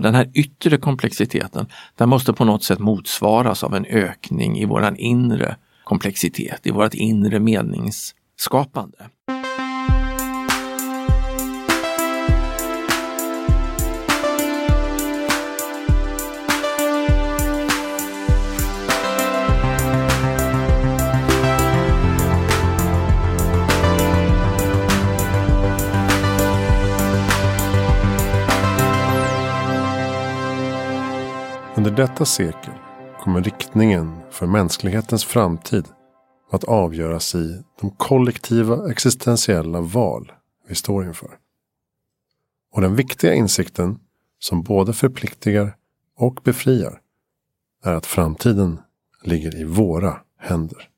[0.00, 4.96] Den här yttre komplexiteten, den måste på något sätt motsvaras av en ökning i våran
[4.96, 8.98] inre komplexitet, i vårt inre meningsskapande.
[31.96, 32.72] Detta sekel
[33.20, 35.88] kommer riktningen för mänsklighetens framtid
[36.50, 40.32] att avgöras i de kollektiva existentiella val
[40.68, 41.30] vi står inför.
[42.72, 43.98] Och den viktiga insikten
[44.38, 45.76] som både förpliktigar
[46.16, 47.00] och befriar
[47.84, 48.80] är att framtiden
[49.22, 50.88] ligger i våra händer.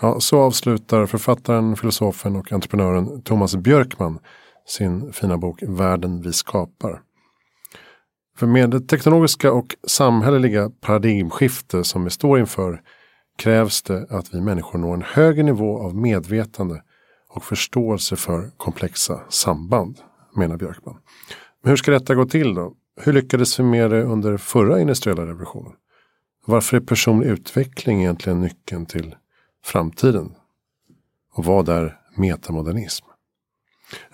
[0.00, 4.18] Ja, så avslutar författaren, filosofen och entreprenören Thomas Björkman
[4.66, 7.02] sin fina bok Världen vi skapar.
[8.36, 12.82] För med det teknologiska och samhälleliga paradigmskifte som vi står inför
[13.38, 16.82] krävs det att vi människor når en högre nivå av medvetande
[17.28, 19.98] och förståelse för komplexa samband,
[20.36, 20.96] menar Björkman.
[21.62, 22.74] Men hur ska detta gå till då?
[23.00, 25.72] Hur lyckades vi med det under förra industriella revolutionen?
[26.46, 29.14] Varför är personlig utveckling egentligen nyckeln till
[29.64, 30.34] framtiden?
[31.34, 33.06] Och vad är metamodernism?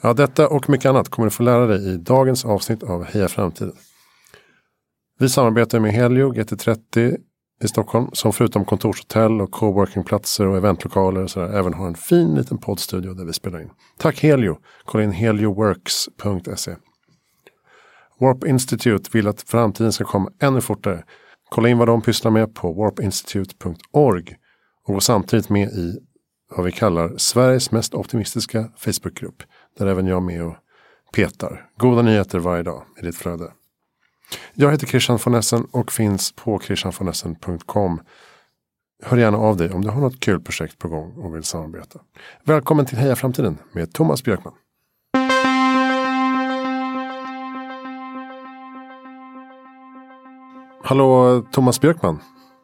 [0.01, 3.29] Ja, detta och mycket annat kommer du få lära dig i dagens avsnitt av Heja
[3.29, 3.77] Framtiden.
[5.21, 7.17] Vi samarbetar med Helio GT30
[7.65, 12.35] i Stockholm som förutom kontorshotell och coworkingplatser och eventlokaler och sådär, även har en fin
[12.35, 13.71] liten poddstudio där vi spelar in.
[13.99, 14.59] Tack Helio!
[14.85, 16.77] Kolla in helioworks.se.
[18.21, 21.05] Warp Institute vill att framtiden ska komma ännu fortare.
[21.51, 24.37] Kolla in vad de pysslar med på warpinstitute.org
[24.87, 25.99] och gå samtidigt med i
[26.57, 29.43] vad vi kallar Sveriges mest optimistiska Facebookgrupp.
[29.79, 30.57] Där även jag är med och
[31.15, 31.69] petar.
[31.79, 33.53] Goda nyheter varje dag i ditt flöde.
[34.55, 38.01] Jag heter Christian von Essen och finns på christianvonessen.com.
[39.03, 42.01] Hör gärna av dig om du har något kul projekt på gång och vill samarbeta.
[42.45, 44.55] Välkommen till Heja Framtiden med Thomas Björkman.
[50.83, 52.19] Hallå Thomas Björkman.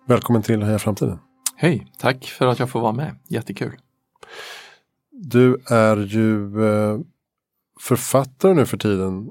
[0.07, 1.19] Välkommen till Heja Framtiden.
[1.57, 3.19] Hej, tack för att jag får vara med.
[3.29, 3.77] Jättekul.
[5.11, 6.99] Du är ju eh,
[7.81, 9.31] författare nu för tiden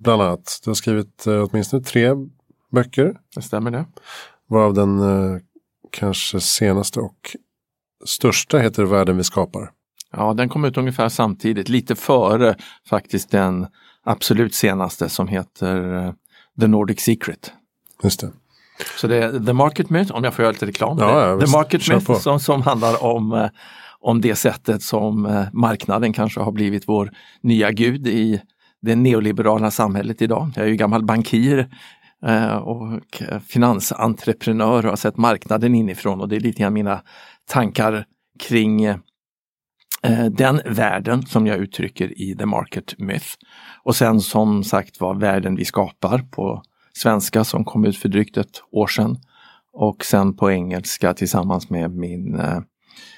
[0.00, 0.60] bland annat.
[0.64, 2.10] Du har skrivit eh, åtminstone tre
[2.72, 3.16] böcker.
[3.34, 3.84] Det stämmer det.
[4.46, 5.40] Varav den eh,
[5.90, 7.36] kanske senaste och
[8.04, 9.70] största heter Världen vi skapar.
[10.12, 12.56] Ja, den kom ut ungefär samtidigt, lite före
[12.88, 13.66] faktiskt den
[14.04, 16.12] absolut senaste som heter eh,
[16.60, 17.52] The Nordic Secret.
[18.02, 18.32] Just det.
[18.96, 20.98] Så det är The Market Myth, om jag får göra lite reklam.
[20.98, 21.52] Ja, ja, The.
[21.52, 23.48] Market Myth som, som handlar om, eh,
[24.00, 28.40] om det sättet som eh, marknaden kanske har blivit vår nya gud i
[28.84, 30.50] det neoliberala samhället idag.
[30.56, 31.68] Jag är ju gammal bankir
[32.26, 33.00] eh, och
[33.46, 37.02] finansentreprenör och har sett marknaden inifrån och det är lite grann mina
[37.48, 38.04] tankar
[38.38, 38.98] kring eh,
[40.30, 43.28] den världen som jag uttrycker i The Market Myth.
[43.82, 46.62] Och sen som sagt var världen vi skapar på
[46.92, 49.16] svenska som kom ut för drygt ett år sedan.
[49.72, 52.60] Och sen på engelska tillsammans med min eh,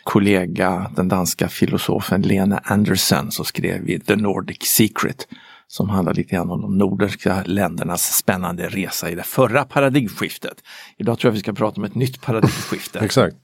[0.04, 5.28] kollega, den danska filosofen Lena Andersen, så skrev vi The Nordic Secret
[5.68, 10.62] som handlar lite grann om de nordiska ländernas spännande resa i det förra paradigmskiftet.
[10.96, 12.98] Idag tror jag vi ska prata om ett nytt paradigmskifte.
[13.02, 13.36] Exakt.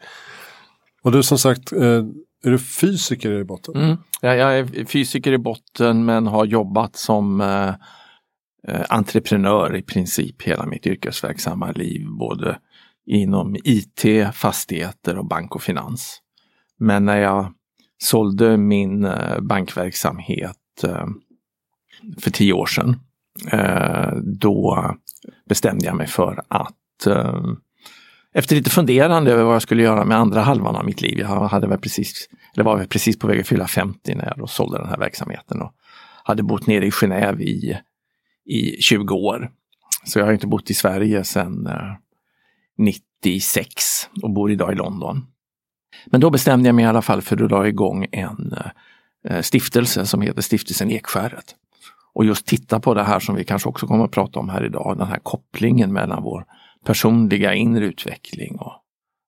[1.02, 2.04] Och du som sagt, eh,
[2.44, 3.76] är du fysiker i botten?
[3.76, 3.96] Mm.
[4.20, 7.68] Jag, jag är fysiker i botten men har jobbat som eh,
[8.68, 12.06] eh, entreprenör i princip hela mitt yrkesverksamma liv.
[12.18, 12.58] Både
[13.06, 14.04] inom IT,
[14.34, 16.18] fastigheter och bank och finans.
[16.78, 17.52] Men när jag
[17.98, 20.56] sålde min eh, bankverksamhet
[22.20, 22.96] för tio år sedan,
[23.52, 24.90] eh, då
[25.48, 27.42] bestämde jag mig för att eh,
[28.34, 31.18] efter lite funderande över vad jag skulle göra med andra halvan av mitt liv.
[31.18, 34.38] Jag hade väl precis, eller var väl precis på väg att fylla 50 när jag
[34.38, 35.74] då sålde den här verksamheten och
[36.24, 37.78] hade bott nere i Genève i,
[38.44, 39.50] i 20 år.
[40.04, 41.94] Så jag har inte bott i Sverige sedan eh,
[42.78, 45.26] 96 och bor idag i London.
[46.06, 48.54] Men då bestämde jag mig i alla fall för att dra igång en
[49.28, 51.54] eh, stiftelse som heter Stiftelsen Ekskäret.
[52.14, 54.64] Och just titta på det här som vi kanske också kommer att prata om här
[54.64, 56.44] idag, den här kopplingen mellan vår
[56.84, 58.72] personliga inre utveckling och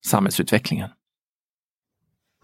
[0.07, 0.89] samhällsutvecklingen.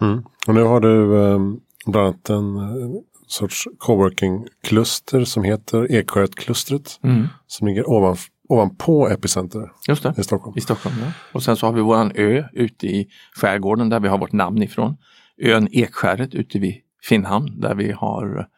[0.01, 0.23] Mm.
[0.47, 1.39] Och nu har du eh,
[1.87, 2.91] bland annat en eh,
[3.27, 7.01] sorts coworking-kluster som heter Ekskäret-klustret.
[7.47, 8.17] Som ligger ovan,
[8.49, 10.59] ovanpå Epicenter Just det, i Stockholm.
[10.59, 10.97] i Stockholm.
[11.01, 11.13] Ja.
[11.33, 14.63] Och sen så har vi våran ö ute i skärgården där vi har vårt namn
[14.63, 14.97] ifrån.
[15.43, 18.49] Ön Ekskäret ute vid Finnhamn där vi har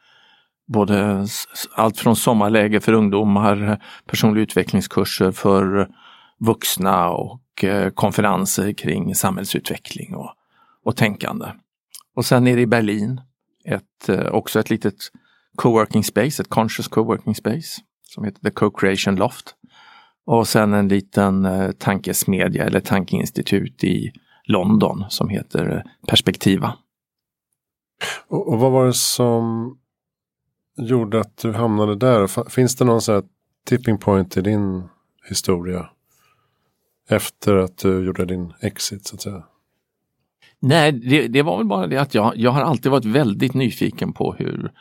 [0.72, 1.26] både
[1.74, 5.88] allt från sommarläger för ungdomar, personliga utvecklingskurser för
[6.38, 10.30] vuxna och eh, konferenser kring samhällsutveckling och,
[10.84, 11.46] och tänkande.
[12.16, 13.20] Och sen nere i Berlin,
[13.64, 14.94] ett, eh, också ett litet
[15.56, 19.54] co-working space, ett conscious Co-working space som heter The Co-Creation Loft.
[20.26, 24.12] Och sen en liten eh, tankesmedja eller tankeinstitut i
[24.44, 26.74] London som heter Perspektiva.
[28.28, 29.76] Och, och vad var det som
[30.76, 32.50] gjorde att du hamnade där?
[32.50, 33.24] Finns det någon sån här
[33.66, 34.88] tipping point i din
[35.28, 35.88] historia?
[37.08, 39.44] Efter att du gjorde din exit så att säga?
[40.60, 44.12] Nej, det, det var väl bara det att jag, jag har alltid varit väldigt nyfiken
[44.12, 44.72] på hur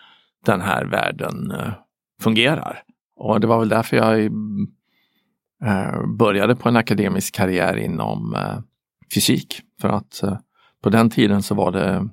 [0.46, 1.74] den här världen eh,
[2.22, 2.84] fungerar.
[3.16, 4.26] Och det var väl därför jag
[5.64, 8.60] eh, började på en akademisk karriär inom eh,
[9.14, 9.62] fysik.
[9.82, 10.24] För att
[10.82, 12.10] på den tiden så var det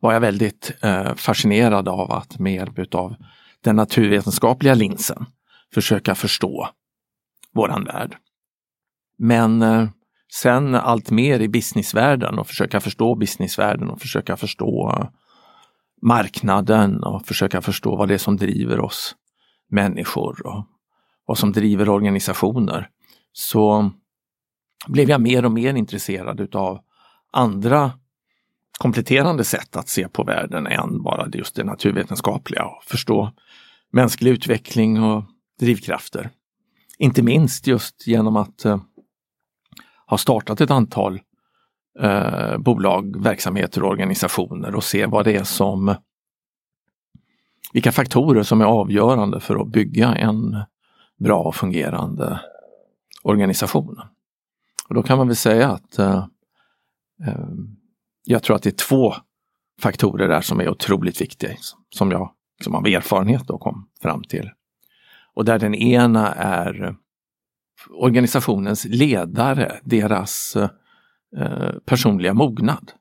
[0.00, 3.14] var jag väldigt eh, fascinerad av att med hjälp av
[3.60, 5.26] den naturvetenskapliga linsen
[5.74, 6.68] försöka förstå
[7.54, 8.16] våran värld.
[9.18, 9.88] Men eh,
[10.32, 15.08] sen allt mer i businessvärlden och försöka förstå businessvärlden och försöka förstå eh,
[16.02, 19.14] marknaden och försöka förstå vad det är som driver oss
[19.70, 20.64] människor och
[21.26, 22.88] vad som driver organisationer.
[23.32, 23.90] Så
[24.86, 26.80] blev jag mer och mer intresserad utav
[27.32, 27.92] andra
[28.80, 33.32] kompletterande sätt att se på världen än bara just det naturvetenskapliga och förstå
[33.92, 35.24] mänsklig utveckling och
[35.60, 36.30] drivkrafter.
[36.98, 38.80] Inte minst just genom att eh,
[40.06, 41.20] ha startat ett antal
[42.00, 45.94] eh, bolag, verksamheter och organisationer och se vad det är som
[47.72, 50.62] vilka faktorer som är avgörande för att bygga en
[51.18, 52.40] bra och fungerande
[53.22, 54.00] organisation.
[54.88, 56.26] Och då kan man väl säga att eh,
[57.26, 57.48] eh,
[58.24, 59.14] jag tror att det är två
[59.80, 61.50] faktorer där som är otroligt viktiga,
[61.90, 62.34] som jag
[62.64, 64.50] som av erfarenhet då kom fram till.
[65.34, 66.96] Och där den ena är
[67.90, 70.56] organisationens ledare, deras
[71.36, 72.92] eh, personliga mognad,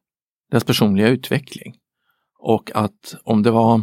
[0.51, 1.75] deras personliga utveckling.
[2.39, 3.81] Och att om det var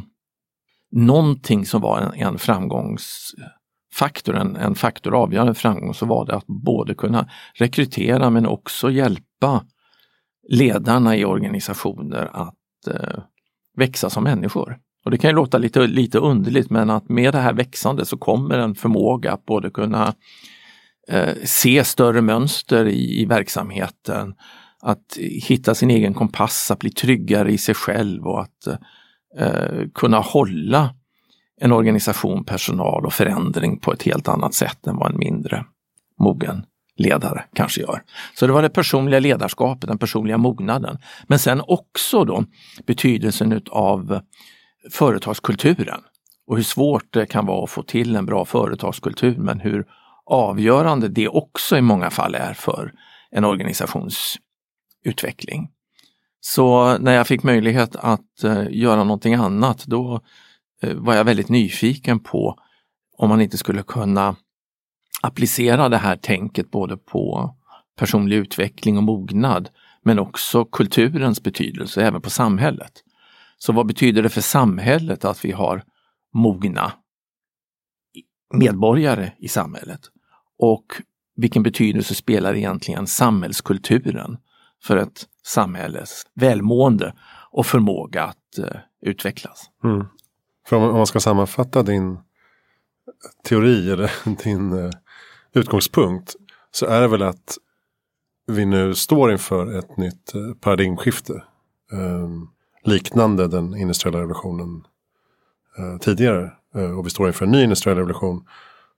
[0.90, 6.46] någonting som var en, en framgångsfaktor, en, en faktor avgörande framgång, så var det att
[6.46, 9.64] både kunna rekrytera men också hjälpa
[10.48, 13.22] ledarna i organisationer att eh,
[13.76, 14.78] växa som människor.
[15.04, 18.16] Och det kan ju låta lite, lite underligt men att med det här växande så
[18.16, 20.14] kommer en förmåga att både kunna
[21.08, 24.34] eh, se större mönster i, i verksamheten,
[24.82, 28.66] att hitta sin egen kompass, att bli tryggare i sig själv och att
[29.38, 30.94] eh, kunna hålla
[31.60, 35.64] en organisation, personal och förändring på ett helt annat sätt än vad en mindre
[36.20, 36.64] mogen
[36.96, 38.02] ledare kanske gör.
[38.34, 40.98] Så det var det personliga ledarskapet, den personliga mognaden.
[41.26, 42.44] Men sen också då
[42.86, 44.20] betydelsen av
[44.92, 46.00] företagskulturen
[46.46, 49.86] och hur svårt det kan vara att få till en bra företagskultur men hur
[50.26, 52.92] avgörande det också i många fall är för
[53.30, 54.36] en organisations
[55.04, 55.68] utveckling.
[56.40, 60.20] Så när jag fick möjlighet att eh, göra någonting annat då
[60.82, 62.58] eh, var jag väldigt nyfiken på
[63.18, 64.36] om man inte skulle kunna
[65.26, 67.54] applicera det här tänket både på
[67.98, 69.68] personlig utveckling och mognad
[70.02, 72.92] men också kulturens betydelse även på samhället.
[73.58, 75.84] Så vad betyder det för samhället att vi har
[76.34, 76.92] mogna
[78.54, 80.00] medborgare i samhället?
[80.58, 80.86] Och
[81.36, 84.36] vilken betydelse spelar egentligen samhällskulturen
[84.82, 87.14] för ett samhälles välmående
[87.50, 89.70] och förmåga att uh, utvecklas?
[89.84, 90.06] Mm.
[90.66, 92.18] För om man ska sammanfatta din
[93.44, 94.10] teori eller
[94.44, 94.90] din uh,
[95.56, 96.36] utgångspunkt
[96.70, 97.58] så är det väl att
[98.46, 101.42] vi nu står inför ett nytt uh, paradigmskifte.
[101.92, 102.50] Um,
[102.84, 104.86] liknande den industriella revolutionen
[106.00, 106.52] tidigare.
[106.98, 108.44] och vi står inför en ny industriell revolution.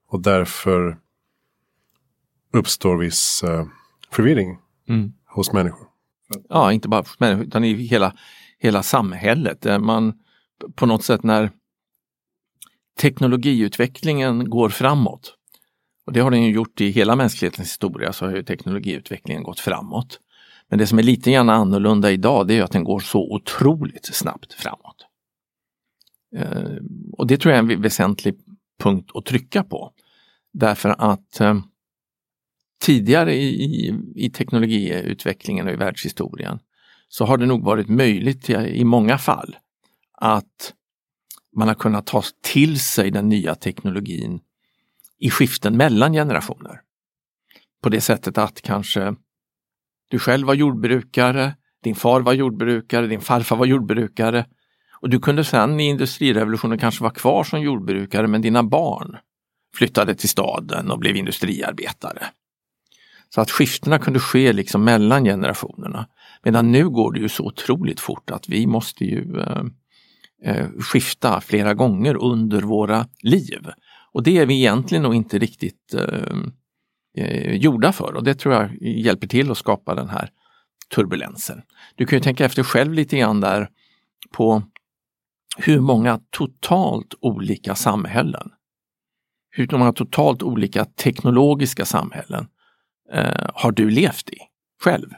[0.08, 0.98] Och därför
[2.52, 3.66] uppstår viss uh,
[4.10, 5.12] förvirring mm.
[5.26, 5.88] hos människor.
[6.48, 8.14] Ja, inte bara hos människor utan i hela,
[8.58, 9.66] hela samhället.
[9.80, 10.12] Man
[10.74, 11.50] på något sätt när
[12.98, 15.34] teknologiutvecklingen går framåt,
[16.08, 19.60] och det har den ju gjort i hela mänsklighetens historia, så har ju teknologiutvecklingen gått
[19.60, 20.20] framåt.
[20.68, 24.14] Men det som är lite grann annorlunda idag, det är att den går så otroligt
[24.14, 25.06] snabbt framåt.
[26.36, 28.34] Eh, och det tror jag är en väsentlig
[28.82, 29.92] punkt att trycka på.
[30.52, 31.58] Därför att eh,
[32.82, 36.58] tidigare i, i, i teknologiutvecklingen och i världshistorien
[37.08, 39.56] så har det nog varit möjligt i många fall
[40.12, 40.74] att
[41.56, 44.40] man har kunnat ta till sig den nya teknologin
[45.18, 46.80] i skiften mellan generationer.
[47.82, 49.14] På det sättet att kanske
[50.10, 54.46] du själv var jordbrukare, din far var jordbrukare, din farfar var jordbrukare
[55.00, 59.16] Och du kunde sen i industrirevolutionen kanske vara kvar som jordbrukare men dina barn
[59.74, 62.26] flyttade till staden och blev industriarbetare.
[63.34, 66.06] Så att skiftena kunde ske liksom mellan generationerna.
[66.42, 69.64] Medan nu går det ju så otroligt fort att vi måste ju eh,
[70.44, 73.66] eh, skifta flera gånger under våra liv.
[74.12, 76.36] Och det är vi egentligen nog inte riktigt eh,
[77.16, 80.30] eh, gjorda för och det tror jag hjälper till att skapa den här
[80.94, 81.62] turbulensen.
[81.94, 83.68] Du kan ju tänka efter själv lite grann där
[84.30, 84.62] på
[85.56, 88.50] hur många totalt olika samhällen,
[89.50, 92.48] hur många totalt olika teknologiska samhällen
[93.12, 94.38] eh, har du levt i
[94.82, 95.10] själv?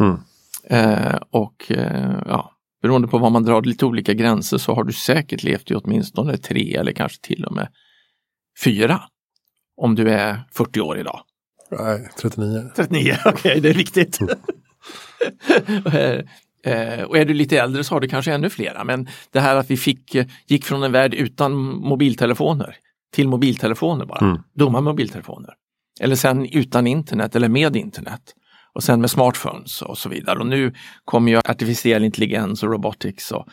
[0.00, 0.20] Mm.
[0.64, 4.92] Eh, och eh, ja, beroende på var man drar lite olika gränser så har du
[4.92, 7.68] säkert levt i åtminstone tre eller kanske till och med
[8.64, 9.00] fyra.
[9.76, 11.20] Om du är 40 år idag.
[11.70, 12.70] Nej, 39.
[12.76, 14.18] 39, okej okay, det är viktigt.
[15.92, 18.84] Eh, eh, och är du lite äldre så har du kanske ännu flera.
[18.84, 22.76] Men det här att vi fick, eh, gick från en värld utan mobiltelefoner
[23.12, 24.42] till mobiltelefoner bara, mm.
[24.54, 25.54] dumma mobiltelefoner.
[26.00, 28.34] Eller sen utan internet eller med internet.
[28.74, 30.38] Och sen med smartphones och så vidare.
[30.38, 30.74] Och nu
[31.04, 33.46] kommer ju artificiell intelligens och robotics och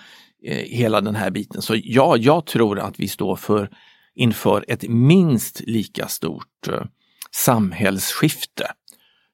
[0.45, 1.61] eh, hela den här biten.
[1.61, 3.69] Så ja, jag tror att vi står för
[4.17, 6.83] inför ett minst lika stort eh,
[7.31, 8.71] samhällsskifte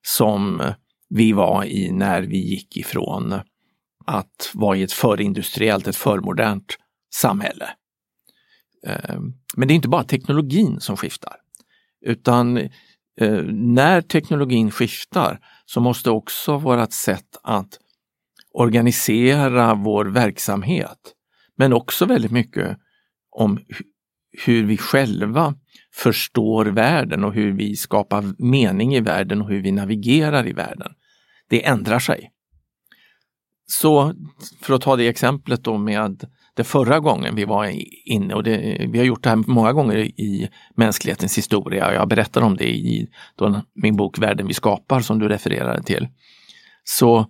[0.02, 0.74] som
[1.10, 3.34] vi var i när vi gick ifrån
[4.06, 6.78] att vara i ett förindustriellt, ett förmodernt
[7.16, 7.70] samhälle.
[8.88, 9.20] Eh,
[9.56, 11.36] men det är inte bara teknologin som skiftar,
[12.06, 12.58] utan
[13.22, 17.80] eh, när teknologin skiftar så måste också vårt sätt att
[18.54, 21.14] organisera vår verksamhet,
[21.58, 22.78] men också väldigt mycket
[23.32, 23.60] om
[24.46, 25.56] hur vi själva
[25.94, 30.92] förstår världen och hur vi skapar mening i världen och hur vi navigerar i världen.
[31.50, 32.32] Det ändrar sig.
[33.66, 34.14] Så
[34.62, 36.26] för att ta det exemplet då med
[36.56, 37.72] det förra gången vi var
[38.06, 41.94] inne och det, vi har gjort det här många gånger i mänsklighetens historia.
[41.94, 46.08] Jag berättar om det i då, min bok Världen vi skapar som du refererade till.
[46.84, 47.26] Så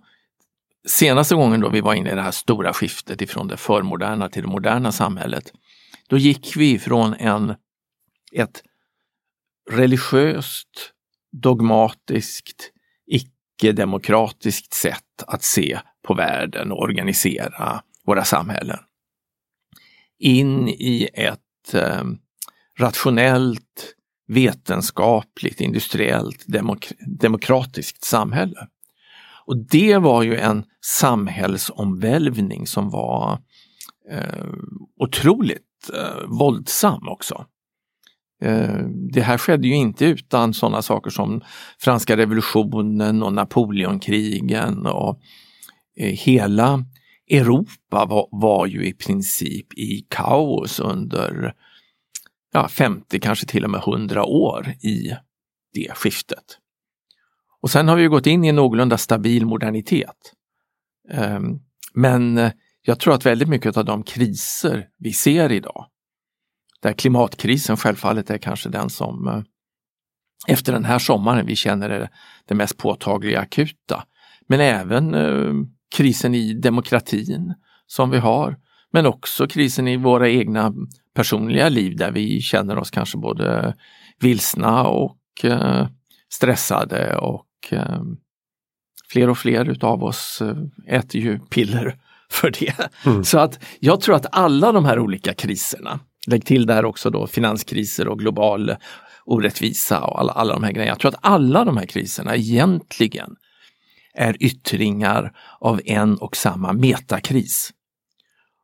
[0.88, 4.42] senaste gången då vi var inne i det här stora skiftet ifrån det förmoderna till
[4.42, 5.52] det moderna samhället,
[6.08, 7.54] då gick vi från en,
[8.32, 8.62] ett
[9.70, 10.92] religiöst,
[11.32, 12.70] dogmatiskt,
[13.06, 18.78] icke-demokratiskt sätt att se på världen och organisera våra samhällen
[20.24, 22.04] in i ett eh,
[22.78, 23.94] rationellt,
[24.26, 28.68] vetenskapligt, industriellt, demok demokratiskt samhälle.
[29.46, 33.38] Och det var ju en samhällsomvälvning som var
[34.10, 34.46] eh,
[35.00, 37.46] otroligt eh, våldsam också.
[38.42, 38.78] Eh,
[39.12, 41.40] det här skedde ju inte utan sådana saker som
[41.78, 45.20] franska revolutionen och Napoleonkrigen och
[45.96, 46.84] eh, hela
[47.30, 51.54] Europa var, var ju i princip i kaos under
[52.52, 55.12] ja, 50, kanske till och med 100 år i
[55.74, 56.58] det skiftet.
[57.60, 60.32] Och sen har vi gått in i en någorlunda stabil modernitet.
[61.10, 61.60] Ehm,
[61.94, 62.50] men
[62.86, 65.86] jag tror att väldigt mycket av de kriser vi ser idag,
[66.82, 69.42] där klimatkrisen självfallet är kanske den som eh,
[70.46, 72.08] efter den här sommaren vi känner är
[72.48, 74.04] det mest påtagliga akuta.
[74.48, 77.54] Men även eh, krisen i demokratin
[77.86, 78.56] som vi har,
[78.92, 80.74] men också krisen i våra egna
[81.14, 83.74] personliga liv där vi känner oss kanske både
[84.20, 85.88] vilsna och eh,
[86.32, 88.02] stressade och eh,
[89.08, 90.56] fler och fler utav oss eh,
[90.96, 91.98] äter ju piller
[92.30, 92.90] för det.
[93.06, 93.24] Mm.
[93.24, 97.26] Så att jag tror att alla de här olika kriserna, lägg till där också då
[97.26, 98.76] finanskriser och global
[99.24, 100.90] orättvisa och alla, alla de här grejerna.
[100.90, 103.36] Jag tror att alla de här kriserna egentligen
[104.14, 107.70] är yttringar av en och samma metakris.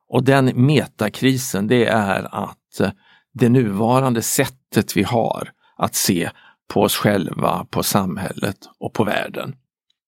[0.08, 2.90] Och den metakrisen det är att eh,
[3.32, 6.30] det nuvarande sättet vi har att se
[6.68, 9.54] på oss själva, på samhället och på världen.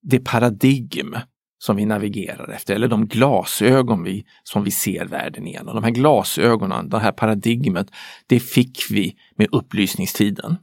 [0.03, 1.17] Det paradigm
[1.63, 5.75] som vi navigerar efter, eller de glasögon vi, som vi ser världen igenom.
[5.75, 7.87] De här glasögonen, det här paradigmet,
[8.27, 10.57] det fick vi med upplysningstiden.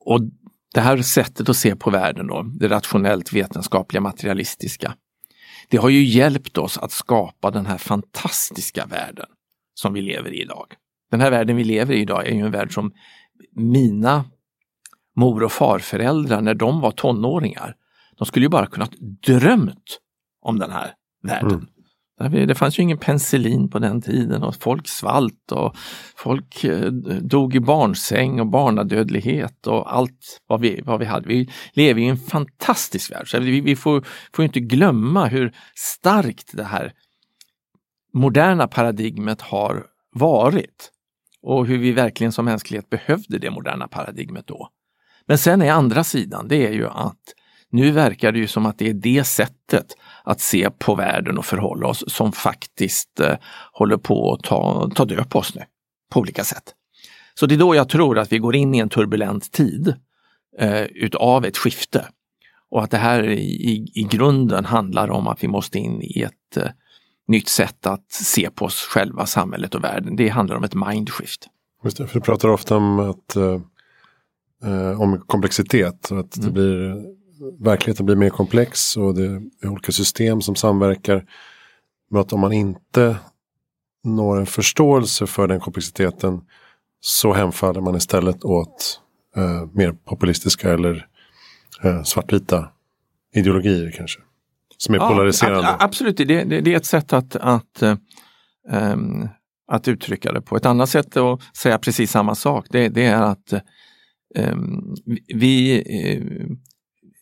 [0.00, 0.20] Och
[0.74, 4.94] det här sättet att se på världen, då, det rationellt vetenskapliga materialistiska,
[5.68, 9.26] det har ju hjälpt oss att skapa den här fantastiska världen
[9.74, 10.66] som vi lever i idag.
[11.10, 12.92] Den här världen vi lever i idag är ju en värld som
[13.52, 14.24] mina
[15.16, 17.76] mor och farföräldrar när de var tonåringar,
[18.18, 18.92] de skulle ju bara kunnat
[19.26, 20.00] drömt
[20.46, 21.66] om den här världen.
[22.20, 22.46] Mm.
[22.46, 25.76] Det fanns ju ingen penicillin på den tiden och folk svalt och
[26.16, 31.28] folk eh, dog i barnsäng och barnadödlighet och allt vad vi, vad vi hade.
[31.28, 33.30] Vi lever i en fantastisk värld.
[33.30, 36.92] Så vi, vi får, får inte glömma hur starkt det här
[38.12, 40.90] moderna paradigmet har varit
[41.42, 44.68] och hur vi verkligen som mänsklighet behövde det moderna paradigmet då.
[45.26, 47.20] Men sen är andra sidan, det är ju att
[47.70, 49.86] nu verkar det ju som att det är det sättet
[50.26, 53.34] att se på världen och förhålla oss som faktiskt eh,
[53.72, 55.62] håller på att ta, ta död på oss nu
[56.12, 56.74] på olika sätt.
[57.34, 59.94] Så det är då jag tror att vi går in i en turbulent tid
[60.58, 62.06] eh, utav ett skifte.
[62.70, 66.56] Och att det här i, i grunden handlar om att vi måste in i ett
[66.56, 66.70] eh,
[67.28, 70.16] nytt sätt att se på oss själva, samhället och världen.
[70.16, 71.48] Det handlar om ett mindshift.
[71.84, 73.60] Just det, för du pratar ofta om, att, eh,
[74.64, 76.04] eh om komplexitet.
[76.04, 76.46] Att mm.
[76.46, 77.04] det blir,
[77.58, 79.24] verkligheten blir mer komplex och det
[79.62, 81.24] är olika system som samverkar.
[82.10, 83.16] Men att om man inte
[84.04, 86.40] når en förståelse för den komplexiteten
[87.00, 89.00] så hemfaller man istället åt
[89.36, 91.06] eh, mer populistiska eller
[91.82, 92.68] eh, svartvita
[93.34, 94.20] ideologier kanske.
[94.78, 95.68] Som är ja, polariserande.
[95.68, 97.82] Ab absolut, det, det, det, är ett sätt att, att,
[98.68, 99.28] um,
[99.72, 100.56] att uttrycka det på.
[100.56, 103.52] Ett annat sätt att säga precis samma sak det, det är att
[104.38, 104.94] um,
[105.34, 105.82] vi,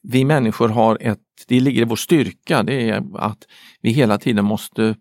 [0.08, 3.38] vi människor har ett, det ligger i vår styrka, det är att
[3.80, 4.96] vi hela tiden måste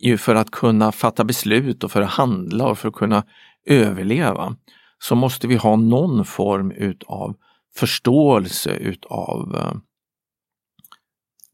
[0.00, 3.24] ju för att kunna fatta beslut och för att handla och för att kunna
[3.66, 4.56] överleva
[4.98, 7.36] så måste vi ha någon form utav
[7.74, 9.72] förståelse utav eh,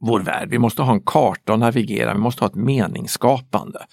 [0.01, 0.49] vår värld.
[0.51, 3.87] Vi måste ha en karta att navigera, vi måste ha ett meningsskapande.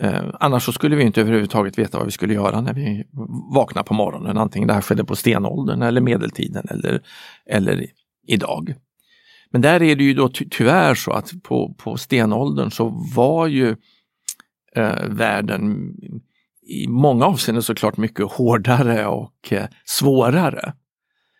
[0.00, 3.04] Eh, annars så skulle vi inte överhuvudtaget veta vad vi skulle göra när vi
[3.54, 4.38] vaknar på morgonen.
[4.38, 7.02] Antingen det här skedde på stenåldern eller medeltiden eller,
[7.46, 7.86] eller
[8.26, 8.74] idag.
[9.50, 13.46] Men där är det ju då ty tyvärr så att på, på stenåldern så var
[13.46, 13.76] ju
[14.76, 15.94] eh, världen
[16.66, 20.72] i många avseenden såklart mycket hårdare och eh, svårare.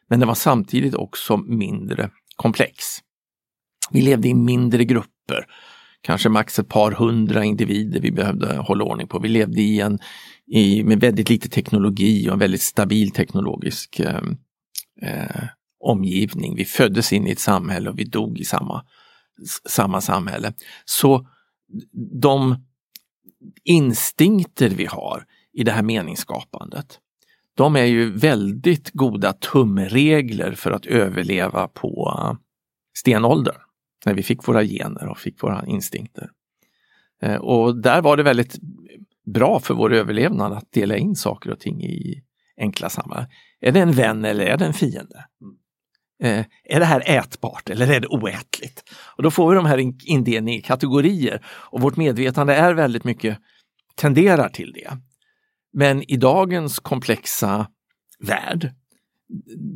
[0.09, 2.85] Men den var samtidigt också mindre komplex.
[3.91, 5.47] Vi levde i mindre grupper,
[6.01, 9.19] kanske max ett par hundra individer vi behövde hålla ordning på.
[9.19, 9.99] Vi levde i en,
[10.47, 14.23] i, med väldigt lite teknologi och en väldigt stabil teknologisk eh,
[15.03, 15.45] eh,
[15.83, 16.57] omgivning.
[16.57, 18.85] Vi föddes in i ett samhälle och vi dog i samma,
[19.69, 20.53] samma samhälle.
[20.85, 21.27] Så
[22.21, 22.65] de
[23.65, 26.99] instinkter vi har i det här meningsskapandet,
[27.55, 32.35] de är ju väldigt goda tumregler för att överleva på eh,
[32.95, 33.57] stenåldern
[34.07, 36.31] när vi fick våra gener och fick våra instinkter.
[37.23, 38.59] Eh, och där var det väldigt
[39.27, 42.23] bra för vår överlevnad att dela in saker och ting i
[42.57, 43.27] enkla sammanhang.
[43.61, 45.25] Är det en vän eller är det en fiende?
[46.23, 48.85] Eh, är det här ätbart eller är det oätligt?
[49.17, 53.39] Och då får vi de här indelningen i kategorier och vårt medvetande är väldigt mycket
[53.95, 54.99] tenderar till det.
[55.73, 57.67] Men i dagens komplexa
[58.19, 58.75] värld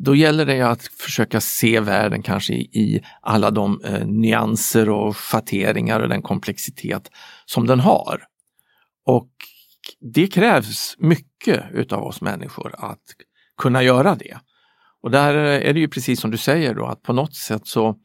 [0.04, 6.00] då gäller det att försöka se världen kanske i, alla de eh, nyanser och schatteringar
[6.00, 7.10] och den komplexitet
[7.46, 8.22] som den har.
[9.06, 9.30] Och
[10.00, 13.02] det krävs mycket utav oss människor att
[13.56, 14.38] kunna göra det.
[15.02, 17.96] Och där är det ju precis som du säger då att på något sätt så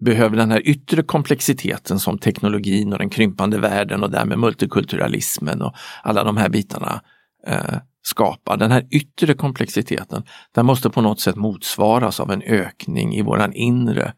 [0.00, 5.74] behöver den här yttre komplexiteten som teknologin och den krympande världen och därmed multikulturalismen och
[6.02, 7.02] alla de här bitarna
[7.46, 8.56] eh, skapa.
[8.56, 10.22] Den här yttre komplexiteten,
[10.54, 14.14] den måste på något sätt motsvaras av en ökning i våran inre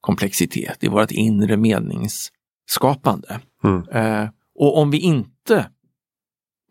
[0.00, 3.40] komplexitet, i vårt inre meningsskapande.
[3.64, 3.88] Mm.
[3.88, 5.70] Eh, och om vi inte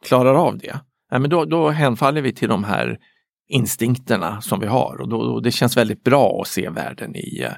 [0.05, 0.79] klarar av det,
[1.11, 2.99] eh, men då, då hänfaller vi till de här
[3.53, 7.41] instinkterna som vi har och, då, och det känns väldigt bra att se världen i
[7.41, 7.51] eh,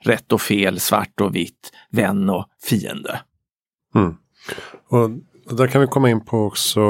[0.00, 3.20] rätt och fel, svart och vitt, vän och fiende.
[3.94, 4.16] Mm.
[5.48, 6.80] Och där kan vi komma in på också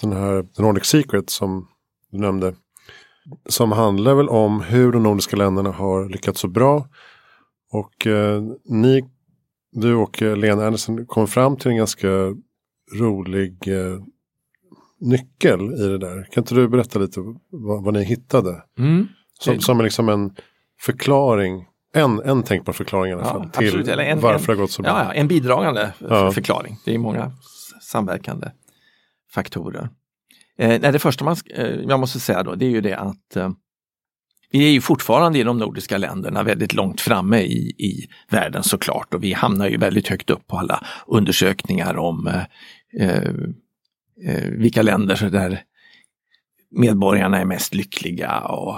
[0.00, 1.68] den här The Nordic Secret som
[2.10, 2.54] du nämnde.
[3.48, 6.88] Som handlar väl om hur de nordiska länderna har lyckats så bra.
[7.72, 9.04] Och eh, ni,
[9.72, 12.08] du och eh, Lena Andersen kom fram till en ganska
[12.98, 13.98] rolig eh,
[15.02, 16.28] nyckel i det där.
[16.32, 18.62] Kan inte du berätta lite vad, vad ni hittade?
[18.78, 19.08] Mm.
[19.40, 20.34] Som, som liksom en
[20.80, 24.54] förklaring en, en tänkbar förklaring i alla fall ja, till en, varför en, det har
[24.54, 24.90] gått så bra.
[24.90, 26.32] Ja, en bidragande ja.
[26.32, 26.78] förklaring.
[26.84, 27.32] Det är många
[27.82, 28.50] samverkande
[29.34, 29.88] faktorer.
[30.58, 33.50] Eh, det första man, eh, jag måste säga då, det är ju det att eh,
[34.50, 39.14] vi är ju fortfarande i de nordiska länderna väldigt långt framme i, i världen såklart
[39.14, 42.26] och vi hamnar ju väldigt högt upp på alla undersökningar om
[43.00, 43.32] eh,
[44.26, 45.62] eh, vilka länder där
[46.70, 48.76] medborgarna är mest lyckliga och,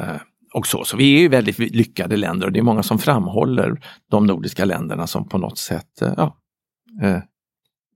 [0.00, 0.16] eh,
[0.54, 0.84] och så.
[0.84, 4.64] Så vi är ju väldigt lyckade länder och det är många som framhåller de nordiska
[4.64, 6.36] länderna som på något sätt eh, ja,
[7.02, 7.20] eh,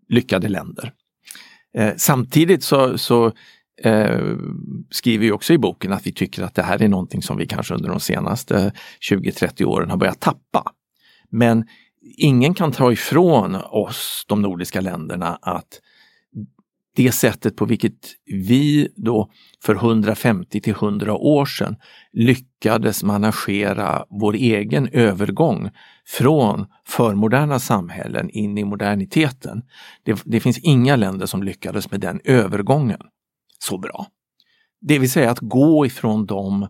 [0.09, 0.93] lyckade länder.
[1.75, 3.33] Eh, samtidigt så, så
[3.83, 4.37] eh,
[4.91, 7.47] skriver vi också i boken att vi tycker att det här är någonting som vi
[7.47, 8.73] kanske under de senaste
[9.11, 10.73] 20-30 åren har börjat tappa.
[11.31, 11.67] Men
[12.17, 15.81] ingen kan ta ifrån oss, de nordiska länderna, att
[16.95, 19.31] det sättet på vilket vi då
[19.65, 21.77] för 150 till 100 år sedan
[22.13, 25.71] lyckades managera vår egen övergång
[26.07, 29.63] från förmoderna samhällen in i moderniteten.
[30.05, 33.01] Det, det finns inga länder som lyckades med den övergången
[33.59, 34.07] så bra.
[34.81, 36.69] Det vill säga att gå ifrån de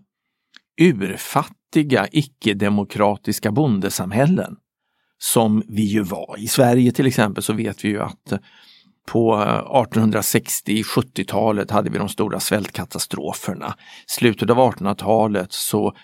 [0.80, 4.56] urfattiga icke-demokratiska bondesamhällen
[5.18, 6.36] som vi ju var.
[6.38, 8.32] I Sverige till exempel så vet vi ju att
[9.06, 13.74] på eh, 1860-70-talet hade vi de stora svältkatastroferna.
[14.06, 15.94] Slutet av 1800-talet så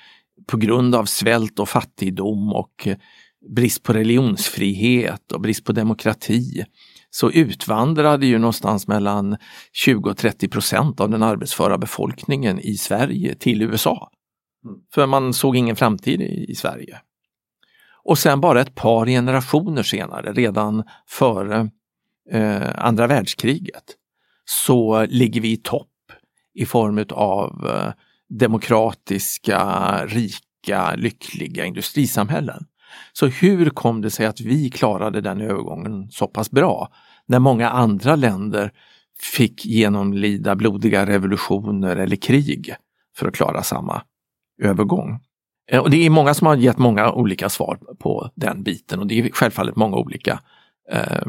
[0.46, 2.96] på grund av svält och fattigdom och eh,
[3.54, 6.64] brist på religionsfrihet och brist på demokrati
[7.10, 9.36] så utvandrade ju någonstans mellan
[9.72, 14.10] 20 och 30 procent av den arbetsföra befolkningen i Sverige till USA.
[14.94, 17.00] För man såg ingen framtid i Sverige.
[18.04, 21.70] Och sen bara ett par generationer senare, redan före
[22.30, 23.84] eh, andra världskriget,
[24.44, 25.88] så ligger vi i topp
[26.54, 27.92] i form av eh,
[28.28, 29.60] demokratiska,
[30.06, 32.66] rika, lyckliga industrisamhällen.
[33.12, 36.92] Så hur kom det sig att vi klarade den övergången så pass bra
[37.26, 38.72] när många andra länder
[39.34, 42.74] fick genomlida blodiga revolutioner eller krig
[43.16, 44.02] för att klara samma
[44.62, 45.20] övergång?
[45.70, 49.06] Eh, och det är många som har gett många olika svar på den biten och
[49.06, 50.40] det är självfallet många olika
[50.92, 51.26] eh,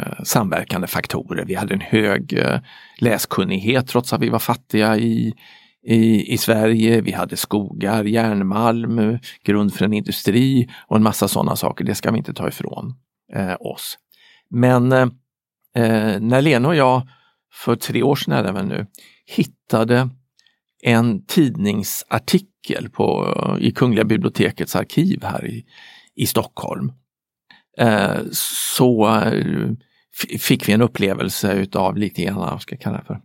[0.00, 1.44] Eh, samverkande faktorer.
[1.44, 2.60] Vi hade en hög eh,
[2.98, 5.34] läskunnighet trots att vi var fattiga i,
[5.86, 7.00] i, i Sverige.
[7.00, 11.84] Vi hade skogar, järnmalm, eh, grund för en industri och en massa sådana saker.
[11.84, 12.94] Det ska vi inte ta ifrån
[13.34, 13.98] eh, oss.
[14.50, 15.08] Men eh,
[16.20, 17.08] när Lena och jag
[17.52, 18.86] för tre år sedan även nu,
[19.26, 20.08] hittade
[20.82, 25.64] en tidningsartikel på, i Kungliga bibliotekets arkiv här i,
[26.14, 26.92] i Stockholm.
[27.78, 29.70] Eh, så eh,
[30.38, 33.20] fick vi en upplevelse utav lite grann, vad ska jag kalla det för,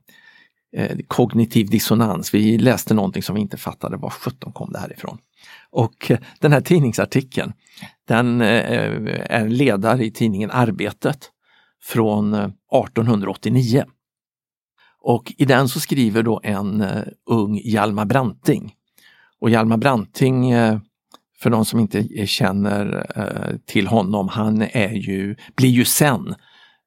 [0.77, 2.33] eh, kognitiv dissonans.
[2.33, 5.17] Vi läste någonting som vi inte fattade, var sjutton kom det här ifrån?
[5.69, 7.53] Och eh, den här tidningsartikeln,
[8.07, 11.31] den eh, är en ledare i tidningen Arbetet
[11.83, 13.85] från eh, 1889.
[15.01, 16.83] Och i den så skriver då en
[17.25, 18.73] ung Hjalmar Branting.
[19.41, 20.53] Och Hjalmar Branting,
[21.39, 23.07] för de som inte känner
[23.65, 26.35] till honom, han är ju, blir ju sen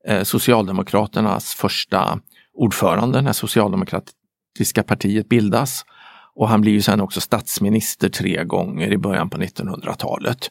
[0.08, 2.20] Eh, Socialdemokraternas första
[2.54, 5.84] ordförande när Socialdemokratiska partiet bildas.
[6.34, 10.50] Och han blir ju sen också statsminister tre gånger i början på 1900-talet.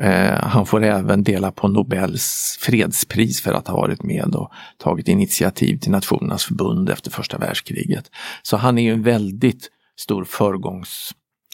[0.00, 5.08] Eh, han får även dela på Nobels fredspris för att ha varit med och tagit
[5.08, 8.10] initiativ till Nationernas förbund efter första världskriget.
[8.42, 9.68] Så han är ju en väldigt
[10.00, 11.10] stor föregångs,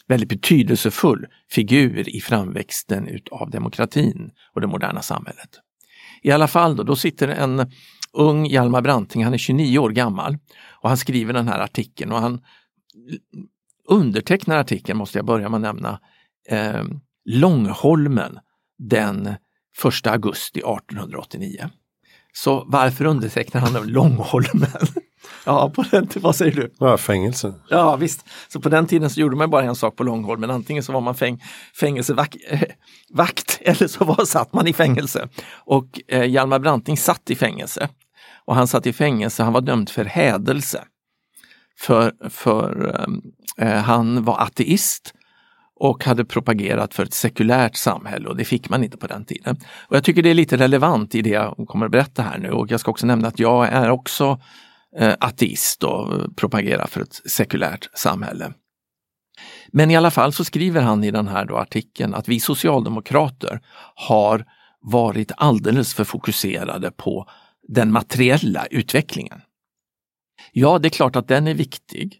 [0.07, 5.64] väldigt betydelsefull figur i framväxten utav demokratin och det moderna samhället.
[6.25, 7.71] I alla fall då, då sitter en
[8.13, 10.37] ung Hjalmar Branting, han är 29 år gammal
[10.81, 12.41] och han skriver den här artikeln och han
[13.87, 15.99] undertecknar artikeln, måste jag börja med att nämna,
[16.49, 16.83] eh,
[17.25, 18.39] Långholmen
[18.77, 19.27] den
[19.85, 21.69] 1 augusti 1889.
[22.37, 24.69] Så varför undertecknar han Långholmen?
[25.45, 26.73] ja, på den vad säger du?
[26.79, 27.53] Ja, fängelse.
[27.69, 30.51] Ja visst, så på den tiden så gjorde man bara en sak på Långholmen.
[30.51, 31.43] Antingen så var man fäng
[31.79, 35.29] fängelsevakt äh, eller så var, satt man i fängelse.
[35.53, 37.89] Och eh, Hjalmar Branting satt i fängelse.
[38.45, 40.83] Och han satt i fängelse, han var dömd för hädelse.
[41.79, 42.95] För, för
[43.59, 45.13] eh, eh han var ateist
[45.75, 49.57] och hade propagerat för ett sekulärt samhälle och det fick man inte på den tiden.
[49.87, 52.49] Och Jag tycker det är lite relevant i det jag kommer att berätta här nu
[52.51, 54.39] och jag ska också nämna att jag är också
[54.97, 58.53] eh, ateist och eh, propagerar för ett sekulärt samhälle.
[59.71, 63.61] Men i alla fall så skriver han i den här då artikeln att vi socialdemokrater
[63.95, 64.45] har
[64.81, 67.29] varit alldeles för fokuserade på
[67.67, 69.41] den materiella utvecklingen.
[70.51, 72.19] Ja, det är klart att den är viktig,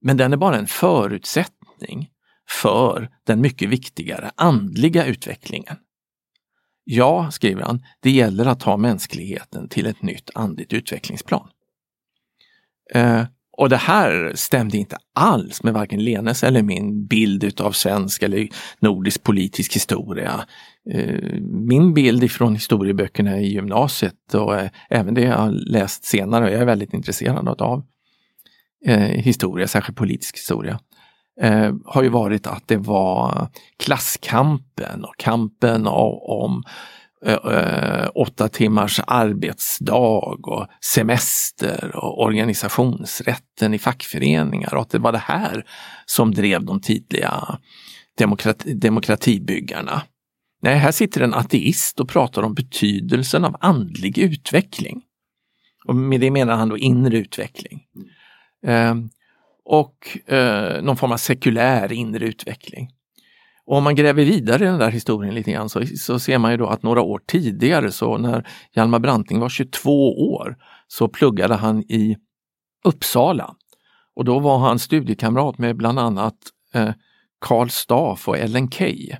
[0.00, 2.10] men den är bara en förutsättning
[2.50, 5.76] för den mycket viktigare andliga utvecklingen.
[6.84, 11.48] Ja, skriver han, det gäller att ta mänskligheten till ett nytt andligt utvecklingsplan.
[12.94, 13.24] Eh,
[13.58, 18.48] och det här stämde inte alls med varken Lenes eller min bild av svensk eller
[18.80, 20.44] nordisk politisk historia.
[20.90, 26.60] Eh, min bild ifrån historieböckerna i gymnasiet och eh, även det jag läst senare, jag
[26.60, 27.84] är väldigt intresserad av
[28.86, 30.80] eh, historia, särskilt politisk historia
[31.40, 33.48] eh, har ju varit att det var
[33.78, 36.62] klasskampen och kampen om
[37.26, 45.18] eh, åtta timmars arbetsdag och semester och organisationsrätten i fackföreningar och att det var det
[45.18, 45.64] här
[46.06, 47.58] som drev de tidiga
[48.18, 50.02] demokrati, demokratibyggarna.
[50.62, 55.02] Nej, här sitter en ateist och pratar om betydelsen av andlig utveckling.
[55.84, 57.82] Och med det menar han då inre utveckling.
[58.66, 59.10] Mm
[59.68, 62.90] och eh, någon form av sekulär inre utveckling.
[63.66, 66.50] Och om man gräver vidare i den där historien lite grann så, så ser man
[66.50, 71.54] ju då att några år tidigare, så när Hjalmar Branting var 22 år, så pluggade
[71.54, 72.16] han i
[72.84, 73.54] Uppsala.
[74.16, 76.36] Och då var han studiekamrat med bland annat
[76.74, 76.90] eh,
[77.40, 79.16] Karl Staff och Ellen Key.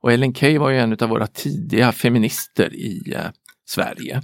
[0.00, 3.30] Och Ellen Key var ju en av våra tidiga feminister i eh,
[3.66, 4.22] Sverige.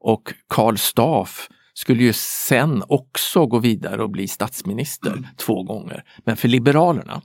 [0.00, 1.48] Och Karl Staff
[1.78, 5.26] skulle ju sen också gå vidare och bli statsminister mm.
[5.36, 7.22] två gånger, men för Liberalerna.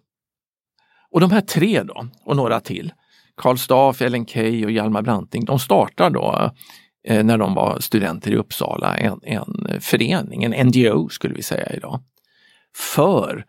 [1.12, 2.94] Och de här tre då, och några till,
[3.36, 6.52] Karl Staff, Ellen Key och Hjalmar Branting, de startar då
[7.08, 11.74] eh, när de var studenter i Uppsala en, en förening, en NGO skulle vi säga
[11.74, 12.04] idag,
[12.76, 13.46] för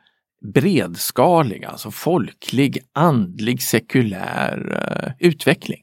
[0.55, 5.83] bredskalig, alltså folklig, andlig, sekulär eh, utveckling.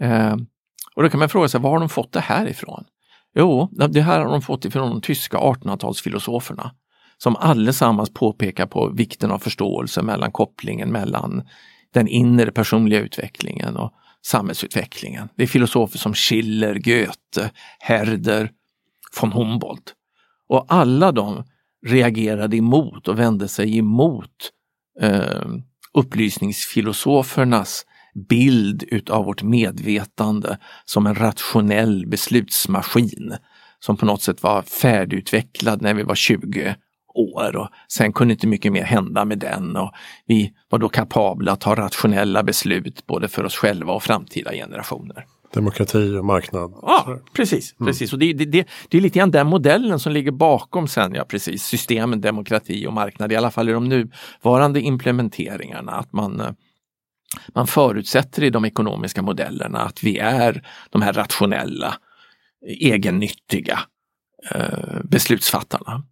[0.00, 0.36] Eh,
[0.94, 2.84] och då kan man fråga sig, var har de fått det här ifrån?
[3.38, 6.70] Jo, det här har de fått ifrån de tyska 1800-talsfilosoferna
[7.18, 11.42] som allesammans påpekar på vikten av förståelse mellan kopplingen mellan
[11.94, 13.92] den inre personliga utvecklingen och
[14.26, 15.28] samhällsutvecklingen.
[15.36, 18.50] Det är filosofer som Schiller, Goethe, Herder,
[19.20, 19.94] von Humboldt.
[20.48, 21.44] Och alla de
[21.86, 24.50] reagerade emot och vände sig emot
[25.00, 25.46] eh,
[25.94, 27.86] upplysningsfilosofernas
[28.28, 33.36] bild utav vårt medvetande som en rationell beslutsmaskin
[33.80, 36.74] som på något sätt var färdigutvecklad när vi var 20
[37.14, 39.92] år och sen kunde inte mycket mer hända med den och
[40.26, 45.24] vi var då kapabla att ta rationella beslut både för oss själva och framtida generationer.
[45.54, 46.72] Demokrati och marknad.
[46.82, 47.74] Ja, precis.
[47.80, 47.86] Mm.
[47.86, 48.12] precis.
[48.12, 51.24] Och det, det, det, det, är lite grann den modellen som ligger bakom sen, ja
[51.24, 55.92] precis, systemen demokrati och marknad, i alla fall i de nuvarande implementeringarna.
[55.92, 56.50] Att man, eh,
[57.48, 61.94] man förutsätter i de ekonomiska modellerna att vi är de här rationella,
[62.66, 63.80] egennyttiga
[64.50, 66.02] eh, beslutsfattarna.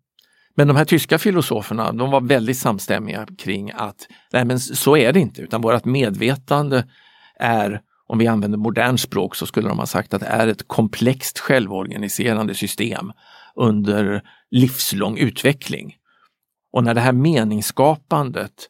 [0.57, 5.13] Men de här tyska filosoferna, de var väldigt samstämmiga kring att nej men så är
[5.13, 6.87] det inte, utan vårt medvetande
[7.41, 10.69] är, om vi använder modern språk så skulle de ha sagt att det är ett
[10.69, 13.13] komplext självorganiserande system
[13.55, 15.97] under livslång utveckling.
[16.73, 18.69] Och när det här meningsskapandet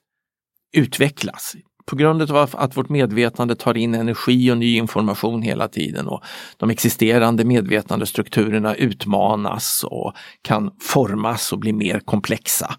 [0.77, 6.09] utvecklas på grund av att vårt medvetande tar in energi och ny information hela tiden
[6.09, 6.25] och
[6.57, 12.75] de existerande medvetandestrukturerna utmanas och kan formas och bli mer komplexa.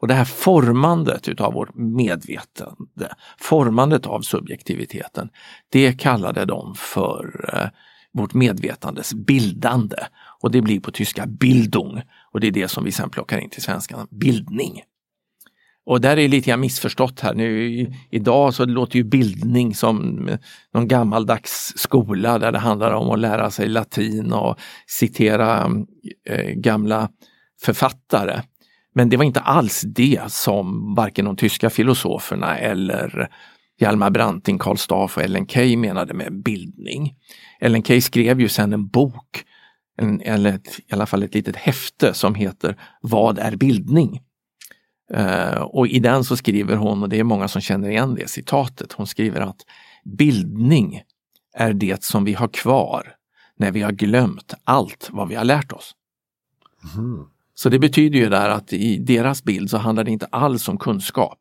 [0.00, 5.28] Och det här formandet utav vårt medvetande, formandet av subjektiviteten,
[5.72, 7.68] det kallade de för eh,
[8.12, 9.96] vårt medvetandes bildande.
[10.40, 13.50] Och det blir på tyska Bildung och det är det som vi sen plockar in
[13.50, 14.82] till svenskan, bildning.
[15.86, 17.34] Och där är lite grann missförstått här.
[17.34, 20.28] Nu, idag så låter ju bildning som
[20.74, 25.70] någon gammaldags skola där det handlar om att lära sig latin och citera
[26.28, 27.08] eh, gamla
[27.62, 28.40] författare.
[28.94, 33.28] Men det var inte alls det som varken de tyska filosoferna eller
[33.80, 37.14] Hjalmar Branting, Karl Staff och Ellen Key menade med bildning.
[37.60, 39.44] Ellen Key skrev ju sen en bok,
[39.98, 44.20] en, eller ett, i alla fall ett litet häfte som heter Vad är bildning?
[45.16, 48.30] Uh, och i den så skriver hon, och det är många som känner igen det
[48.30, 49.60] citatet, hon skriver att
[50.04, 51.02] bildning
[51.54, 53.14] är det som vi har kvar
[53.56, 55.94] när vi har glömt allt vad vi har lärt oss.
[56.96, 57.26] Mm.
[57.54, 60.78] Så det betyder ju där att i deras bild så handlar det inte alls om
[60.78, 61.38] kunskap.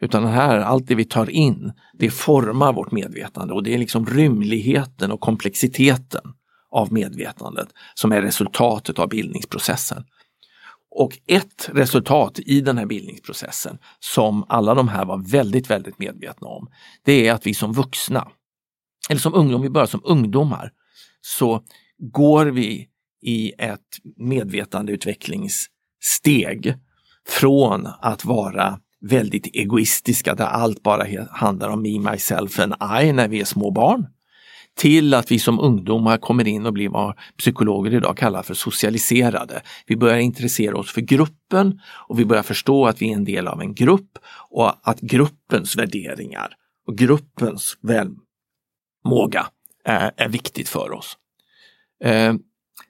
[0.00, 4.06] Utan här, allt det vi tar in, det formar vårt medvetande och det är liksom
[4.06, 6.34] rymligheten och komplexiteten
[6.70, 10.04] av medvetandet som är resultatet av bildningsprocessen.
[10.96, 16.48] Och ett resultat i den här bildningsprocessen som alla de här var väldigt, väldigt medvetna
[16.48, 16.68] om,
[17.04, 18.28] det är att vi som vuxna,
[19.10, 20.72] eller som ungdom, vi börjar som ungdomar,
[21.20, 21.62] så
[21.98, 22.88] går vi
[23.22, 23.80] i ett
[24.16, 26.74] medvetandeutvecklingssteg
[27.28, 33.28] från att vara väldigt egoistiska där allt bara handlar om me, myself and I när
[33.28, 34.06] vi är små barn
[34.76, 39.62] till att vi som ungdomar kommer in och blir vad psykologer idag kallar för socialiserade.
[39.86, 43.48] Vi börjar intressera oss för gruppen och vi börjar förstå att vi är en del
[43.48, 44.18] av en grupp
[44.50, 46.48] och att gruppens värderingar
[46.86, 49.46] och gruppens välmåga
[49.84, 51.16] är, är viktigt för oss.
[52.04, 52.34] Eh,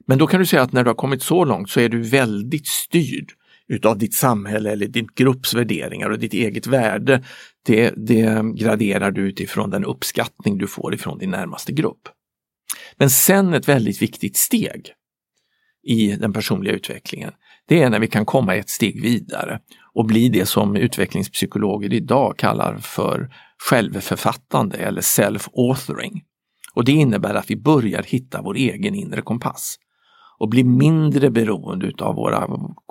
[0.07, 2.03] men då kan du säga att när du har kommit så långt så är du
[2.03, 3.33] väldigt styrd
[3.69, 7.25] utav ditt samhälle eller din grupps värderingar och ditt eget värde,
[7.67, 12.09] det, det graderar du utifrån den uppskattning du får ifrån din närmaste grupp.
[12.97, 14.93] Men sen ett väldigt viktigt steg
[15.87, 17.33] i den personliga utvecklingen,
[17.69, 19.61] det är när vi kan komma ett steg vidare
[19.95, 23.31] och bli det som utvecklingspsykologer idag kallar för
[23.71, 26.21] självförfattande eller self-authoring.
[26.75, 29.77] Och det innebär att vi börjar hitta vår egen inre kompass
[30.39, 32.49] och bli mindre beroende av våra,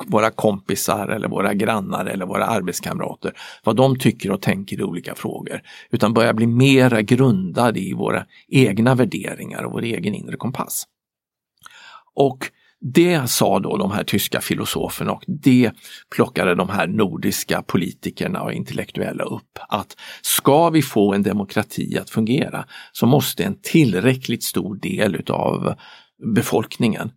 [0.08, 5.16] våra kompisar eller våra grannar eller våra arbetskamrater, vad de tycker och tänker i olika
[5.16, 10.84] frågor, utan börja bli mera grundad i våra egna värderingar och vår egen inre kompass.
[12.16, 12.50] Och
[12.86, 15.72] det sa då de här tyska filosoferna och det
[16.16, 19.60] plockade de här nordiska politikerna och intellektuella upp.
[19.70, 25.76] Att ska vi få en demokrati att fungera så måste en tillräckligt stor del utav
[26.36, 27.12] befolkningen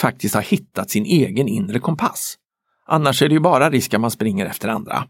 [0.00, 2.36] faktiskt har hittat sin egen inre kompass.
[2.86, 5.04] Annars är det ju bara risk att man springer efter andra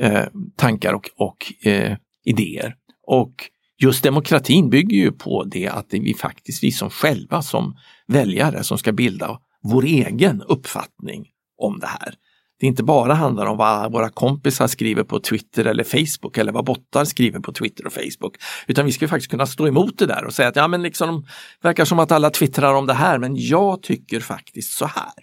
[0.00, 0.24] eh,
[0.56, 2.74] tankar och, och eh, idéer.
[3.06, 3.34] Och
[3.82, 7.76] just demokratin bygger ju på det att det är vi faktiskt, vi som själva som
[8.06, 11.26] väljare som ska bilda vår egen uppfattning
[11.58, 12.14] om det här.
[12.58, 16.64] Det inte bara handlar om vad våra kompisar skriver på Twitter eller Facebook eller vad
[16.64, 18.36] bottar skriver på Twitter och Facebook.
[18.66, 21.22] Utan vi ska faktiskt kunna stå emot det där och säga att ja men liksom,
[21.62, 25.14] det verkar som att alla twittrar om det här men jag tycker faktiskt så här.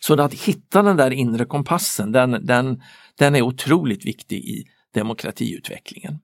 [0.00, 2.82] Så att hitta den där inre kompassen, den, den,
[3.18, 4.64] den är otroligt viktig i
[4.94, 6.18] demokratiutvecklingen.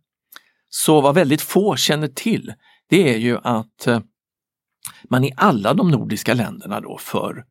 [0.69, 2.53] Så vad väldigt få känner till,
[2.89, 4.01] det är ju att eh,
[5.11, 7.45] man i alla de nordiska länderna då för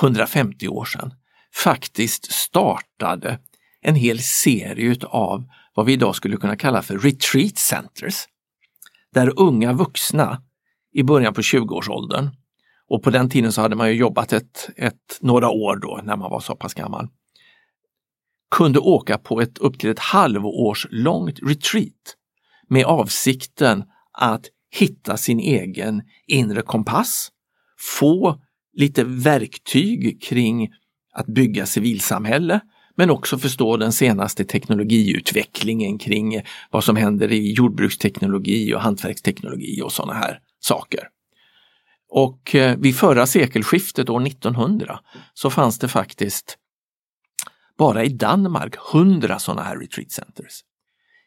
[0.00, 1.14] 150 år sedan
[1.64, 3.38] faktiskt startade
[3.80, 8.24] en hel serie av vad vi idag skulle kunna kalla för retreat centers.
[9.12, 10.42] Där unga vuxna
[10.92, 12.30] i början på 20-årsåldern
[12.88, 16.16] och på den tiden så hade man ju jobbat ett, ett, några år då när
[16.16, 17.08] man var så pass gammal
[18.50, 22.16] kunde åka på ett upp till ett halvårs långt retreat
[22.68, 27.28] med avsikten att hitta sin egen inre kompass,
[27.98, 28.40] få
[28.72, 30.68] lite verktyg kring
[31.16, 32.60] att bygga civilsamhälle,
[32.96, 39.92] men också förstå den senaste teknologiutvecklingen kring vad som händer i jordbruksteknologi och hantverksteknologi och
[39.92, 41.00] sådana här saker.
[42.08, 45.00] Och eh, vid förra sekelskiftet år 1900
[45.34, 46.58] så fanns det faktiskt
[47.78, 50.60] bara i Danmark 100 sådana här retreat centers.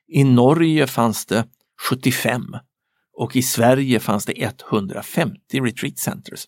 [0.08, 1.46] I Norge fanns det
[1.90, 2.42] 75
[3.18, 6.46] och i Sverige fanns det 150 retreat centers.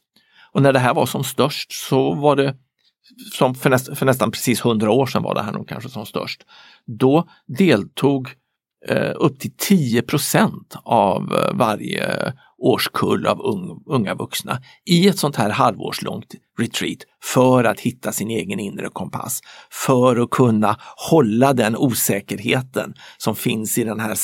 [0.51, 2.55] Och när det här var som störst så var det
[3.33, 6.05] som för, näst, för nästan precis 100 år sedan var det här nog kanske som
[6.05, 6.41] störst.
[6.85, 8.29] Då deltog
[8.87, 10.51] eh, upp till 10%
[10.83, 17.63] av eh, varje årskull av un, unga vuxna i ett sånt här halvårslångt retreat för
[17.63, 19.41] att hitta sin egen inre kompass.
[19.69, 20.77] För att kunna
[21.09, 24.15] hålla den osäkerheten som finns i den här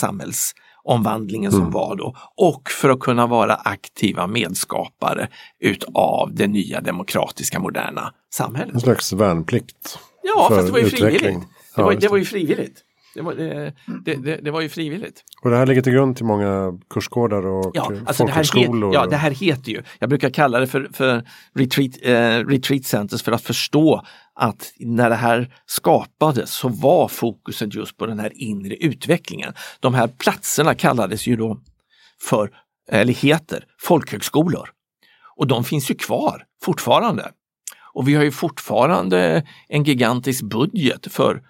[0.88, 1.72] samhällsomvandlingen som mm.
[1.72, 5.28] var då och för att kunna vara aktiva medskapare
[5.60, 8.74] utav det nya demokratiska moderna samhället.
[8.74, 10.00] En slags värnplikt.
[10.24, 11.20] Ja, fast det var ju utveckling.
[11.20, 11.48] frivilligt.
[11.76, 12.84] Det, var, det var ju frivilligt.
[13.18, 13.74] Det var, det,
[14.16, 15.24] det, det, var ju frivilligt.
[15.42, 18.94] Och det här ligger till grund till många kursgårdar och ja, alltså folkhögskolor?
[18.94, 23.24] ja, det här heter ju, jag brukar kalla det för, för retreat, eh, retreat centers
[23.24, 24.02] för att förstå
[24.36, 29.54] att när det här skapades så var fokuset just på den här inre utvecklingen.
[29.80, 31.60] De här platserna kallades ju då
[32.22, 32.52] för,
[32.92, 34.70] eller heter, folkhögskolor.
[35.36, 37.32] Och de finns ju kvar fortfarande.
[37.94, 41.42] Och vi har ju fortfarande en gigantisk budget för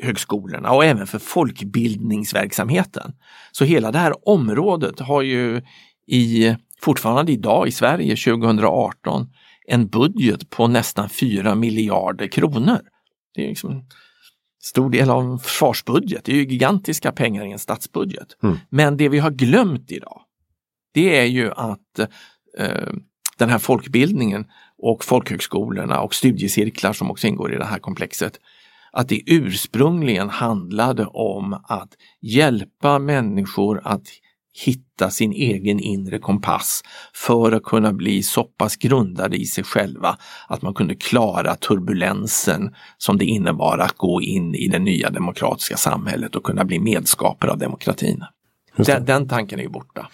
[0.00, 3.12] folkhögskolorna och även för folkbildningsverksamheten.
[3.52, 5.62] Så hela det här området har ju
[6.06, 9.28] i, fortfarande idag i Sverige 2018
[9.66, 12.80] en budget på nästan 4 miljarder kronor.
[13.34, 13.82] Det är liksom en
[14.62, 18.36] stor del av en försvarsbudget, det är ju gigantiska pengar i en statsbudget.
[18.42, 18.58] Mm.
[18.70, 20.20] Men det vi har glömt idag,
[20.94, 21.98] det är ju att
[22.58, 22.92] eh,
[23.38, 24.46] den här folkbildningen
[24.78, 28.40] och folkhögskolorna och studiecirklar som också ingår i det här komplexet,
[28.92, 31.88] att det ursprungligen handlade om att
[32.20, 34.06] hjälpa människor att
[34.64, 36.82] hitta sin egen inre kompass
[37.14, 40.16] för att kunna bli så pass grundade i sig själva
[40.48, 45.76] att man kunde klara turbulensen som det innebar att gå in i det nya demokratiska
[45.76, 48.24] samhället och kunna bli medskapare av demokratin.
[48.76, 50.08] Den, den, tanken är ju borta.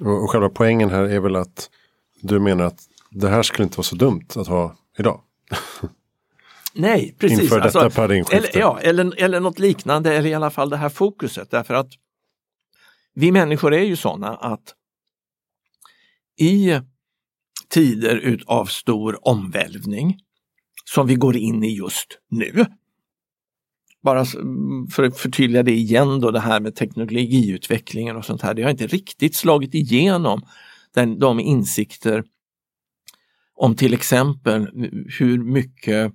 [0.00, 1.70] Och, och själva poängen här är väl att
[2.20, 5.20] du menar att det här skulle inte vara så dumt att ha idag?
[6.72, 7.40] Nej, precis.
[7.40, 8.48] Inför detta alltså, paradigmskifte.
[8.48, 11.50] Eller, ja, eller, eller något liknande, eller i alla fall det här fokuset.
[11.50, 11.88] Därför att
[13.14, 14.74] vi människor är ju sådana att
[16.38, 16.80] i
[17.68, 20.18] tider av stor omvälvning
[20.84, 22.64] som vi går in i just nu.
[24.02, 24.24] Bara
[24.90, 28.54] för att förtydliga det igen då, det här med teknologiutvecklingen och sånt här.
[28.54, 30.42] Det har inte riktigt slagit igenom
[30.94, 32.24] den, de insikter
[33.54, 34.68] om till exempel
[35.18, 36.12] hur mycket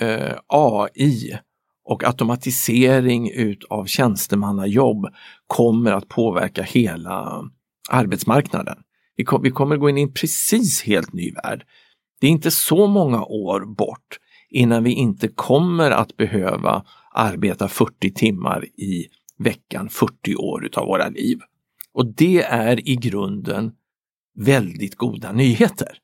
[0.00, 1.38] eh, AI
[1.84, 5.06] och automatisering utav tjänstemannajobb
[5.46, 7.44] kommer att påverka hela
[7.90, 8.78] arbetsmarknaden.
[9.16, 11.64] Vi, kom, vi kommer gå in i en precis helt ny värld.
[12.20, 14.18] Det är inte så många år bort
[14.50, 19.06] innan vi inte kommer att behöva arbeta 40 timmar i
[19.38, 21.38] veckan 40 år utav våra liv.
[21.92, 23.72] Och det är i grunden
[24.38, 25.98] väldigt goda nyheter.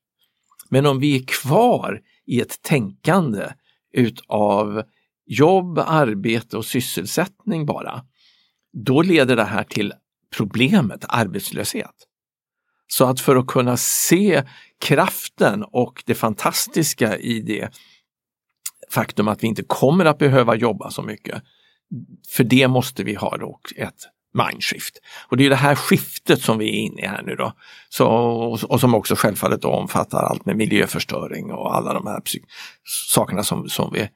[0.69, 3.49] Men om vi är kvar i ett tänkande
[3.93, 4.82] utav
[5.26, 8.05] jobb, arbete och sysselsättning bara,
[8.72, 9.93] då leder det här till
[10.37, 11.95] problemet arbetslöshet.
[12.87, 14.43] Så att för att kunna se
[14.80, 17.70] kraften och det fantastiska i det
[18.91, 21.43] faktum att vi inte kommer att behöva jobba så mycket,
[22.28, 24.99] för det måste vi ha då ett mindshift.
[25.28, 27.53] Och det är det här skiftet som vi är inne i här nu då.
[27.89, 28.07] Så,
[28.68, 32.20] och som också självfallet då omfattar allt med miljöförstöring och alla de här
[33.14, 34.09] sakerna som, som vi,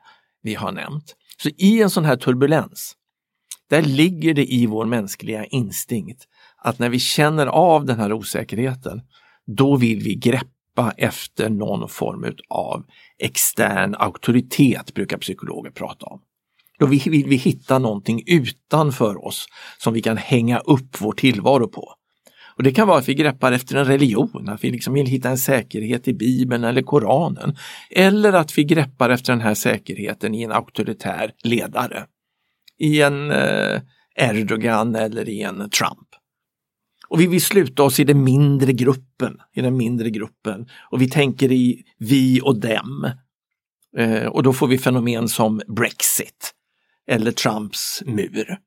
[0.42, 1.16] vi har nämnt.
[1.42, 2.96] Så i en sån här turbulens,
[3.70, 6.24] där ligger det i vår mänskliga instinkt
[6.62, 9.02] att när vi känner av den här osäkerheten,
[9.46, 12.84] då vill vi greppa efter någon form av
[13.18, 16.20] extern auktoritet, brukar psykologer prata om.
[16.81, 19.47] Då vill vi hitta någonting utanför oss
[19.78, 21.95] som vi kan hänga upp vår tillvaro på.
[22.57, 25.28] Och Det kan vara att vi greppar efter en religion, att vi liksom vill hitta
[25.31, 27.57] en säkerhet i Bibeln eller Koranen.
[27.91, 32.05] Eller att vi greppar efter den här säkerheten i en auktoritär ledare.
[32.78, 33.81] I en eh,
[34.16, 36.09] Erdogan eller i en Trump.
[37.09, 40.66] Och vi vill sluta oss i den mindre gruppen, i den mindre gruppen.
[40.91, 43.11] Och vi tänker i vi och dem.
[43.99, 46.55] Eh, och då får vi fenomen som Brexit
[47.11, 48.58] eller Trumps mur.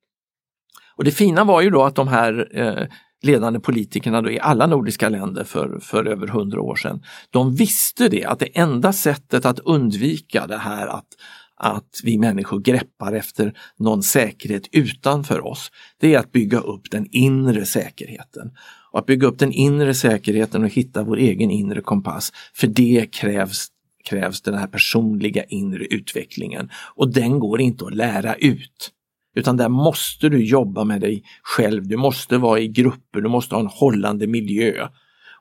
[0.95, 2.87] Och det fina var ju då att de här eh,
[3.23, 8.09] ledande politikerna då i alla nordiska länder för, för över hundra år sedan, de visste
[8.09, 11.07] det att det enda sättet att undvika det här att,
[11.55, 17.07] att vi människor greppar efter någon säkerhet utanför oss, det är att bygga upp den
[17.11, 18.51] inre säkerheten.
[18.91, 23.07] Och att bygga upp den inre säkerheten och hitta vår egen inre kompass, för det
[23.11, 23.67] krävs
[24.03, 28.91] krävs den här personliga inre utvecklingen och den går inte att lära ut.
[29.35, 33.55] Utan där måste du jobba med dig själv, du måste vara i grupper, du måste
[33.55, 34.87] ha en hållande miljö.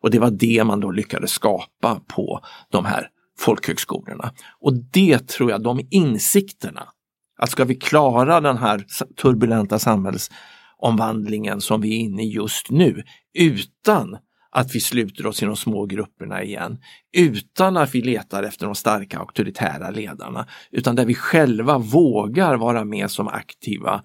[0.01, 2.41] Och det var det man då lyckades skapa på
[2.71, 3.09] de här
[3.39, 4.33] folkhögskolorna.
[4.61, 6.89] Och det tror jag, de insikterna,
[7.39, 8.85] att ska vi klara den här
[9.23, 13.03] turbulenta samhällsomvandlingen som vi är inne i just nu
[13.35, 14.19] utan
[14.53, 16.79] att vi sluter oss i de små grupperna igen
[17.17, 22.85] utan att vi letar efter de starka auktoritära ledarna utan där vi själva vågar vara
[22.85, 24.05] med som aktiva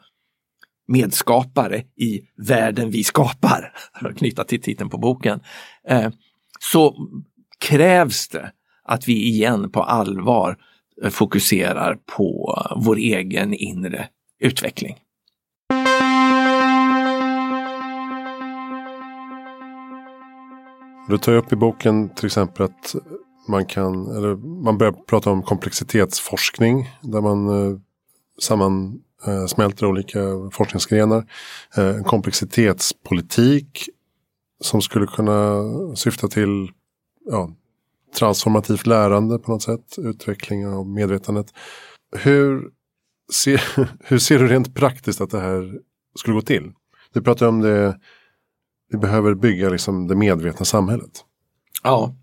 [0.87, 5.39] medskapare i världen vi skapar, för att knyta till titeln på boken,
[5.87, 6.11] eh,
[6.59, 6.95] så
[7.59, 8.51] krävs det
[8.83, 10.57] att vi igen på allvar
[11.03, 14.07] eh, fokuserar på vår egen inre
[14.39, 14.95] utveckling.
[21.07, 22.95] Du tar upp i boken till exempel att
[23.47, 26.89] man kan, eller man börjar prata om komplexitetsforskning.
[27.01, 27.77] Där man eh,
[28.41, 30.19] sammansmälter eh, olika
[30.51, 31.25] forskningsgrenar.
[31.77, 33.89] Eh, komplexitetspolitik
[34.61, 35.61] som skulle kunna
[35.95, 36.69] syfta till
[37.25, 37.51] ja,
[38.17, 39.95] transformativt lärande på något sätt.
[39.97, 41.53] Utveckling av medvetandet.
[42.15, 42.69] Hur
[43.33, 43.63] ser,
[44.03, 45.79] hur ser du rent praktiskt att det här
[46.19, 46.71] skulle gå till?
[47.13, 47.99] Du pratar om det
[48.89, 51.25] vi behöver bygga liksom det medvetna samhället.
[51.83, 52.15] Ja,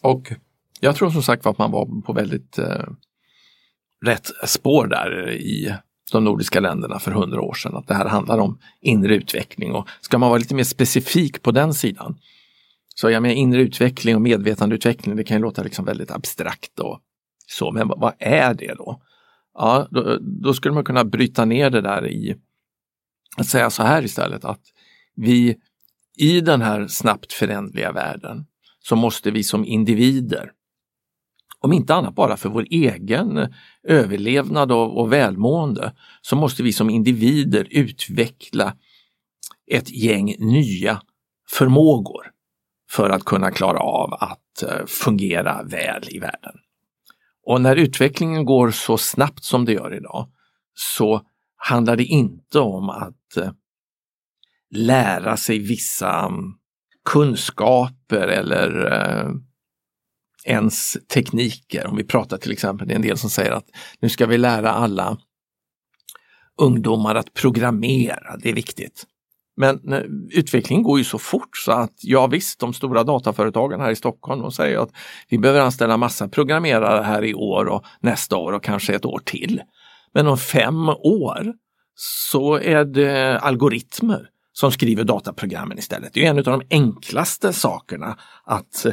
[0.00, 0.32] och
[0.80, 2.84] jag tror som sagt att man var på väldigt eh,
[4.04, 5.74] rätt spår där i
[6.12, 7.76] de nordiska länderna för hundra år sedan.
[7.76, 11.50] Att det här handlar om inre utveckling och ska man vara lite mer specifik på
[11.50, 12.18] den sidan
[13.00, 17.00] så jag menar inre utveckling och medvetandeutveckling, det kan ju låta liksom väldigt abstrakt och
[17.46, 19.02] så, men vad är det då?
[19.54, 22.36] Ja, då, då skulle man kunna bryta ner det där i
[23.36, 24.60] att säga så här istället att
[25.14, 25.56] vi
[26.20, 28.46] i den här snabbt förändliga världen
[28.78, 30.52] så måste vi som individer,
[31.60, 35.92] om inte annat bara för vår egen överlevnad och, och välmående,
[36.22, 38.76] så måste vi som individer utveckla
[39.70, 41.02] ett gäng nya
[41.50, 42.26] förmågor
[42.90, 46.54] för att kunna klara av att eh, fungera väl i världen.
[47.46, 50.28] Och när utvecklingen går så snabbt som det gör idag
[50.74, 51.22] så
[51.56, 53.50] handlar det inte om att eh,
[54.70, 56.52] lära sig vissa mm,
[57.04, 59.30] kunskaper eller eh,
[60.44, 61.86] ens tekniker.
[61.86, 63.66] Om vi pratar till exempel, det är en del som säger att
[64.00, 65.18] nu ska vi lära alla
[66.60, 69.06] ungdomar att programmera, det är viktigt.
[69.56, 73.90] Men eh, utvecklingen går ju så fort så att ja visst, de stora dataföretagen här
[73.90, 74.90] i Stockholm de säger att
[75.28, 79.20] vi behöver anställa massa programmerare här i år och nästa år och kanske ett år
[79.24, 79.62] till.
[80.14, 81.54] Men om fem år
[81.94, 84.28] så är det algoritmer
[84.60, 86.14] som skriver dataprogrammen istället.
[86.14, 88.92] Det är en av de enklaste sakerna att eh,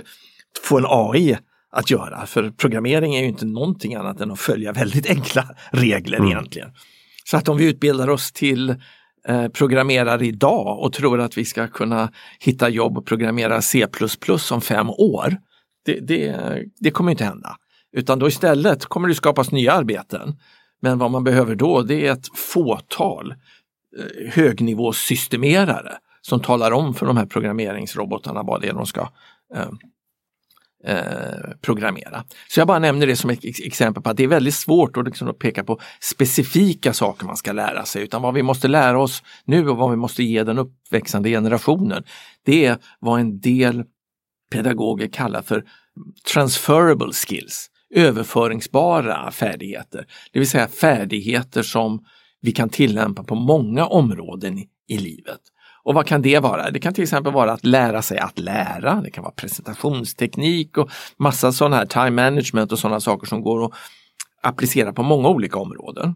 [0.63, 1.37] få en AI
[1.71, 2.25] att göra.
[2.25, 6.31] För programmering är ju inte någonting annat än att följa väldigt enkla regler mm.
[6.31, 6.69] egentligen.
[7.25, 8.69] Så att om vi utbildar oss till
[9.27, 13.87] eh, programmerare idag och tror att vi ska kunna hitta jobb och programmera C++
[14.51, 15.37] om fem år,
[15.85, 16.35] det, det,
[16.79, 17.55] det kommer inte hända.
[17.97, 20.35] Utan då istället kommer det skapas nya arbeten.
[20.81, 23.33] Men vad man behöver då det är ett fåtal
[23.99, 29.01] Eh, högnivåsystemerare som talar om för de här programmeringsrobotarna vad det är de ska
[29.55, 29.69] eh,
[30.83, 32.23] Eh, programmera.
[32.49, 35.05] Så jag bara nämner det som ett exempel på att det är väldigt svårt att,
[35.05, 38.99] liksom att peka på specifika saker man ska lära sig utan vad vi måste lära
[38.99, 42.03] oss nu och vad vi måste ge den uppväxande generationen.
[42.45, 43.83] Det är vad en del
[44.51, 45.63] pedagoger kallar för
[46.33, 50.05] transferable skills, överföringsbara färdigheter.
[50.31, 52.05] Det vill säga färdigheter som
[52.47, 55.39] vi kan tillämpa på många områden i livet.
[55.83, 56.71] Och vad kan det vara?
[56.71, 59.01] Det kan till exempel vara att lära sig att lära.
[59.01, 63.65] Det kan vara presentationsteknik och massa sådana här time management och sådana saker som går
[63.65, 63.71] att
[64.43, 66.15] applicera på många olika områden.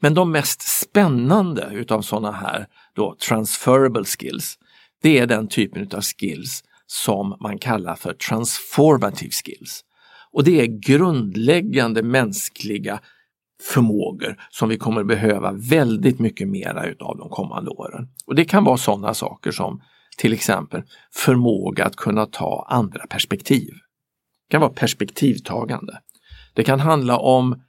[0.00, 4.58] Men de mest spännande utav sådana här då transferable skills,
[5.02, 9.84] det är den typen av skills som man kallar för transformative skills.
[10.32, 13.00] Och det är grundläggande mänskliga
[13.60, 18.08] förmågor som vi kommer behöva väldigt mycket mera utav de kommande åren.
[18.26, 19.82] Och det kan vara sådana saker som
[20.16, 20.82] till exempel
[21.14, 23.70] förmåga att kunna ta andra perspektiv.
[24.48, 26.00] Det kan vara perspektivtagande.
[26.54, 27.62] Det kan handla om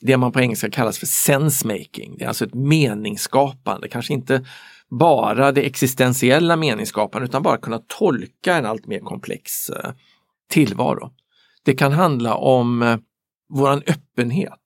[0.00, 4.44] det man på engelska kallas för sensemaking, Det är alltså ett meningsskapande, kanske inte
[4.90, 9.90] bara det existentiella meningsskapandet utan bara kunna tolka en allt mer komplex eh,
[10.50, 11.10] tillvaro.
[11.64, 12.96] Det kan handla om eh,
[13.48, 14.61] våran öppenhet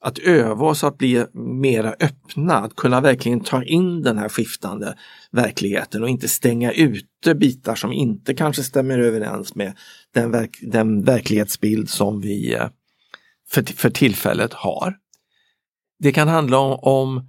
[0.00, 4.94] att öva oss att bli mera öppna, att kunna verkligen ta in den här skiftande
[5.30, 9.76] verkligheten och inte stänga ute bitar som inte kanske stämmer överens med
[10.14, 12.68] den, verk den verklighetsbild som vi eh,
[13.48, 14.96] för, för tillfället har.
[15.98, 17.28] Det kan handla om, om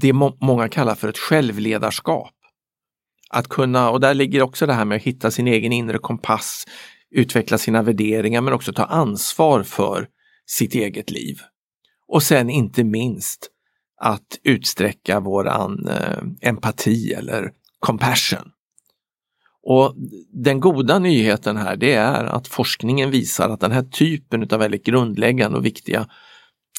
[0.00, 2.34] det må många kallar för ett självledarskap.
[3.30, 6.64] Att kunna, och där ligger också det här med att hitta sin egen inre kompass,
[7.10, 10.08] utveckla sina värderingar men också ta ansvar för
[10.46, 11.38] sitt eget liv.
[12.08, 13.50] Och sen inte minst
[14.00, 18.50] att utsträcka våran eh, empati eller compassion.
[19.62, 19.94] Och
[20.32, 24.84] den goda nyheten här det är att forskningen visar att den här typen av väldigt
[24.84, 26.08] grundläggande och viktiga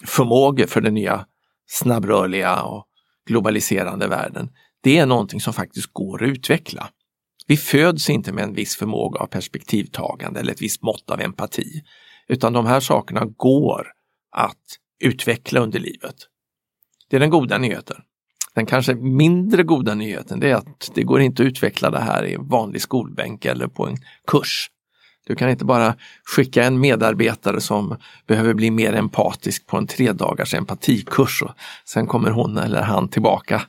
[0.05, 1.25] förmågor för den nya
[1.67, 2.86] snabbrörliga och
[3.27, 4.49] globaliserande världen,
[4.84, 6.89] det är någonting som faktiskt går att utveckla.
[7.47, 11.84] Vi föds inte med en viss förmåga av perspektivtagande eller ett visst mått av empati,
[12.27, 13.88] utan de här sakerna går
[14.32, 16.16] att utveckla under livet.
[17.10, 18.02] Det är den goda nyheten.
[18.56, 22.26] Den kanske mindre goda nyheten det är att det går inte att utveckla det här
[22.26, 23.97] i en vanlig skolbänk eller på en
[24.28, 24.70] kurs.
[25.28, 27.97] Du kan inte bara skicka en medarbetare som
[28.28, 31.52] behöver bli mer empatisk på en tre dagars empatikurs och
[31.86, 33.62] sen kommer hon eller han tillbaka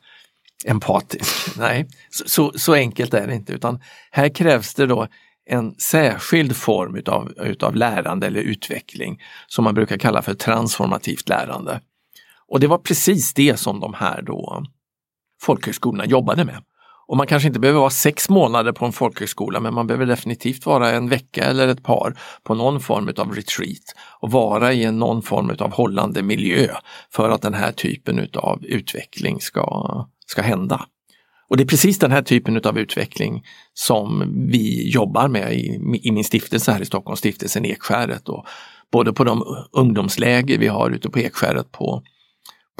[0.66, 1.57] empatisk.
[1.59, 5.09] Nej, så, så, så enkelt är det inte utan här krävs det då
[5.51, 11.80] en särskild form utav, utav lärande eller utveckling som man brukar kalla för transformativt lärande.
[12.48, 14.62] Och det var precis det som de här då
[15.42, 16.62] folkhögskolorna jobbade med.
[17.07, 20.66] Och man kanske inte behöver vara sex månader på en folkhögskola men man behöver definitivt
[20.66, 24.98] vara en vecka eller ett par på någon form av retreat och vara i en
[24.98, 26.68] någon form av hållande miljö
[27.12, 30.86] för att den här typen av utveckling ska, ska hända.
[31.51, 33.44] Och det är precis den här typen av utveckling
[33.74, 38.24] som vi jobbar med i, i min stiftelse här i Stockholm, stiftelsen Ekskäret.
[38.24, 38.46] Då.
[38.92, 42.03] både på de ungdomsläger vi har ute på Ekskäret på,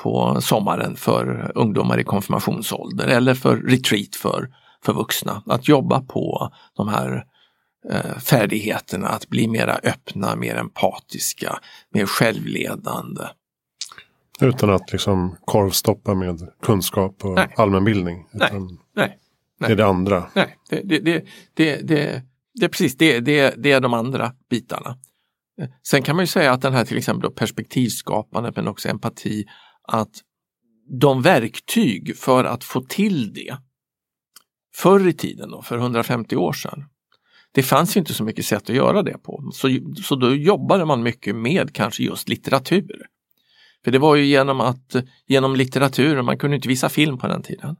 [0.03, 4.49] på sommaren för ungdomar i konfirmationsålder eller för retreat för,
[4.85, 5.43] för vuxna.
[5.47, 7.25] Att jobba på de här
[7.91, 11.59] eh, färdigheterna att bli mera öppna, mer empatiska,
[11.95, 13.23] mer självledande
[14.41, 17.55] utan att liksom korvstoppa med kunskap och nej.
[17.57, 18.27] allmänbildning.
[18.33, 18.51] Nej.
[18.53, 18.69] nej.
[18.95, 19.19] nej.
[19.59, 20.31] Det är det andra.
[20.35, 21.25] Nej, det, det, det,
[21.55, 22.23] det, det,
[22.55, 24.99] det är precis det, det, det är de andra bitarna.
[25.89, 29.45] Sen kan man ju säga att den här till exempel perspektivskapandet men också empati,
[29.83, 30.11] att
[31.01, 33.57] de verktyg för att få till det
[34.75, 36.85] förr i tiden, då, för 150 år sedan,
[37.53, 39.51] det fanns inte så mycket sätt att göra det på.
[39.53, 39.69] Så,
[40.03, 43.07] så då jobbade man mycket med kanske just litteratur.
[43.85, 47.43] För det var ju genom att genom litteraturen, man kunde inte visa film på den
[47.43, 47.77] tiden.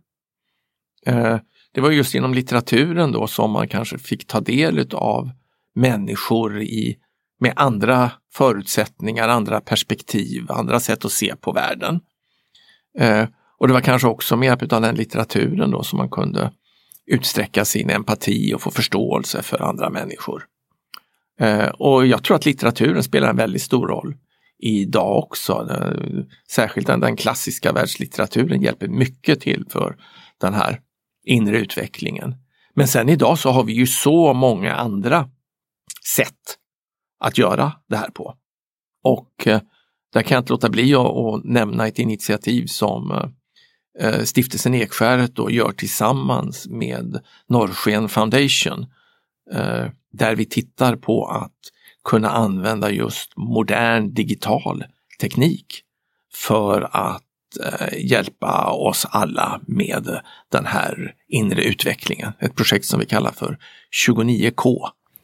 [1.07, 1.39] Eh,
[1.73, 5.31] det var just genom litteraturen då som man kanske fick ta del av
[5.75, 6.97] människor i,
[7.41, 12.01] med andra förutsättningar, andra perspektiv, andra sätt att se på världen.
[12.99, 13.27] Eh,
[13.59, 16.53] och det var kanske också med hjälp av den litteraturen då som man kunde
[17.07, 20.47] utsträcka sin empati och få förståelse för andra människor.
[21.41, 24.17] Eh, och jag tror att litteraturen spelar en väldigt stor roll
[24.61, 25.69] idag också.
[25.71, 29.97] Eh, särskilt den, den klassiska världslitteraturen hjälper mycket till för
[30.41, 30.81] den här
[31.25, 32.35] inre utvecklingen.
[32.75, 35.29] Men sen idag så har vi ju så många andra
[36.17, 36.57] sätt
[37.21, 38.35] att göra det här på.
[39.05, 39.61] Och eh,
[40.13, 43.33] där kan jag inte låta bli att, att nämna ett initiativ som
[44.01, 48.87] eh, Stiftelsen Ekskäret då gör tillsammans med Norrsken Foundation.
[50.13, 51.59] Där vi tittar på att
[52.11, 54.85] kunna använda just modern digital
[55.21, 55.83] teknik
[56.35, 57.23] för att
[57.65, 60.21] eh, hjälpa oss alla med
[60.53, 62.33] den här inre utvecklingen.
[62.39, 63.59] Ett projekt som vi kallar för
[64.07, 64.79] 29K.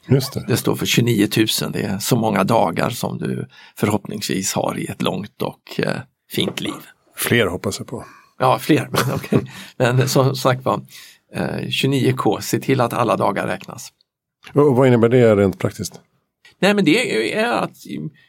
[0.08, 0.44] Just det.
[0.48, 4.86] det står för 29 000, det är så många dagar som du förhoppningsvis har i
[4.86, 6.82] ett långt och eh, fint liv.
[7.16, 8.04] Fler hoppas jag på.
[8.38, 9.38] Ja, fler, men okej.
[9.38, 9.50] Okay.
[9.76, 10.80] Men som sagt var,
[11.34, 13.92] eh, 29K, se till att alla dagar räknas.
[14.54, 16.00] Och vad innebär det rent praktiskt?
[16.60, 17.76] Nej men det är att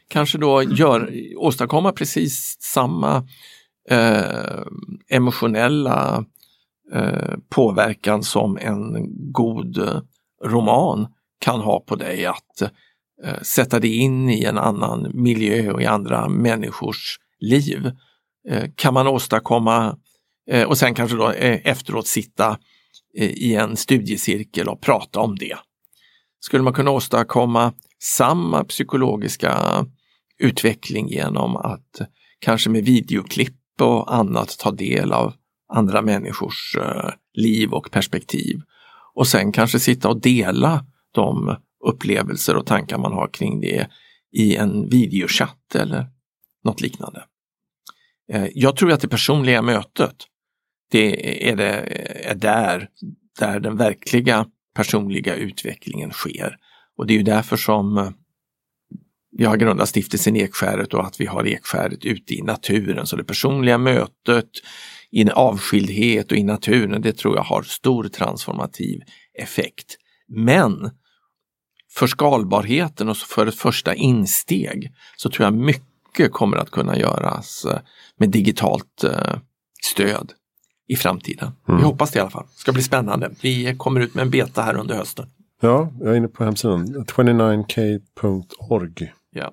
[0.08, 3.28] kanske då gör, åstadkomma precis samma
[3.90, 4.62] eh,
[5.08, 6.24] emotionella
[6.92, 10.02] eh, påverkan som en god
[10.44, 11.06] roman
[11.40, 12.62] kan ha på dig att
[13.24, 17.90] eh, sätta dig in i en annan miljö och i andra människors liv.
[18.48, 19.96] Eh, kan man åstadkomma
[20.50, 22.58] eh, och sen kanske då eh, efteråt sitta
[23.18, 25.56] eh, i en studiecirkel och prata om det.
[26.40, 27.72] Skulle man kunna åstadkomma
[28.02, 29.84] samma psykologiska
[30.38, 32.00] utveckling genom att
[32.38, 35.34] kanske med videoklipp och annat ta del av
[35.72, 38.60] andra människors eh, liv och perspektiv.
[39.14, 43.88] Och sen kanske sitta och dela de upplevelser och tankar man har kring det
[44.32, 46.06] i en videochatt eller
[46.64, 47.24] något liknande.
[48.32, 50.16] Eh, jag tror att det personliga mötet,
[50.90, 51.70] det är, det,
[52.24, 52.88] är där,
[53.38, 56.56] där den verkliga personliga utvecklingen sker.
[56.98, 58.10] Och det är ju därför som eh,
[59.30, 63.06] vi har grundat stiftelsen Ekskäret och att vi har Ekskäret ute i naturen.
[63.06, 64.50] Så det personliga mötet
[65.10, 69.00] i avskildhet och i naturen, det tror jag har stor transformativ
[69.34, 69.96] effekt.
[70.28, 70.90] Men
[71.90, 77.64] för skalbarheten och för ett första insteg så tror jag mycket kommer att kunna göras
[77.64, 77.78] eh,
[78.16, 79.38] med digitalt eh,
[79.82, 80.32] stöd
[80.88, 81.52] i framtiden.
[81.68, 81.80] Mm.
[81.80, 82.46] Vi hoppas det i alla fall.
[82.54, 83.30] Det ska bli spännande.
[83.42, 85.26] Vi kommer ut med en beta här under hösten.
[85.60, 86.86] Ja, jag är inne på hemsidan.
[86.86, 89.12] 29k.org.
[89.30, 89.52] Ja.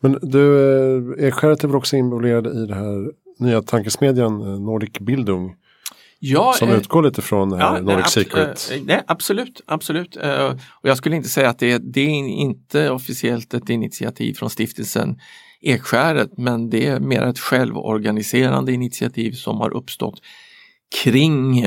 [0.00, 0.68] Men du,
[1.18, 5.56] eh, Ekskäret är väl också involverad i det här nya tankesmedjan eh, Nordic Bildung?
[6.18, 8.70] Ja, som eh, utgår lite från ja, Nordic nej, Secret.
[8.72, 10.16] Eh, nej, absolut, absolut.
[10.16, 10.46] Eh,
[10.82, 15.18] och jag skulle inte säga att det, det är inte officiellt ett initiativ från stiftelsen
[15.60, 20.20] Ekskäret, men det är mer ett självorganiserande initiativ som har uppstått
[21.02, 21.64] kring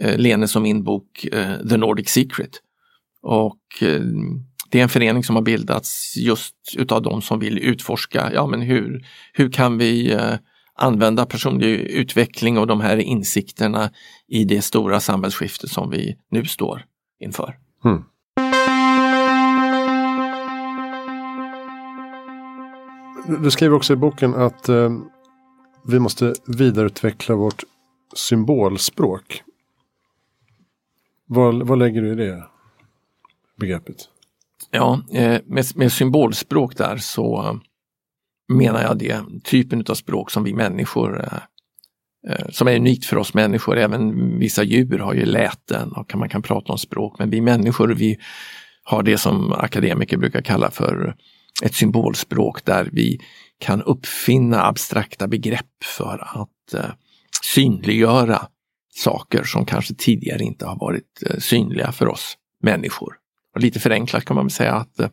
[0.00, 2.50] Eh, Lene som min bok eh, The Nordic Secret.
[3.22, 4.00] Och eh,
[4.70, 8.62] det är en förening som har bildats just utav de som vill utforska, ja men
[8.62, 10.18] hur, hur kan vi
[10.74, 13.90] använda personlig utveckling och de här insikterna
[14.28, 16.84] i det stora samhällsskifte som vi nu står
[17.20, 17.56] inför.
[17.84, 18.04] Mm.
[23.42, 24.90] Du skriver också i boken att eh,
[25.86, 27.64] vi måste vidareutveckla vårt
[28.14, 29.42] symbolspråk.
[31.26, 32.44] Vad, vad lägger du i det
[33.60, 33.96] begreppet?
[34.70, 37.60] Ja, eh, med, med, symbolspråk där så
[38.52, 41.38] menar jag det typen av språk som vi människor eh,
[42.32, 43.78] eh, som är unikt för oss människor.
[43.78, 47.18] Även vissa djur har ju läten och man kan prata om språk.
[47.18, 48.18] Men vi människor vi
[48.82, 51.16] har det som akademiker brukar kalla för
[51.62, 53.20] ett symbolspråk där vi
[53.58, 56.94] kan uppfinna abstrakta begrepp för att
[57.42, 58.48] synliggöra
[58.94, 63.14] saker som kanske tidigare inte har varit eh, synliga för oss människor.
[63.54, 65.08] Och lite förenklat kan man säga att eh,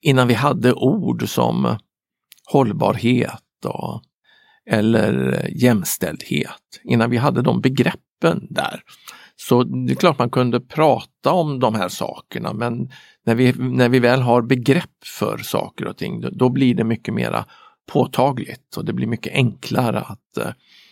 [0.00, 1.78] innan vi hade ord som eh,
[2.52, 4.02] hållbarhet och,
[4.70, 8.80] eller jämställdhet, innan vi hade de begreppen där,
[9.36, 12.90] så det är klart man kunde prata om de här sakerna men
[13.26, 17.14] när vi, när vi väl har begrepp för saker och ting då blir det mycket
[17.14, 17.44] mera
[17.92, 20.38] påtagligt och det blir mycket enklare att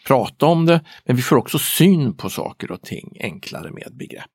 [0.06, 0.80] prata om det.
[1.04, 4.30] Men vi får också syn på saker och ting enklare med begrepp.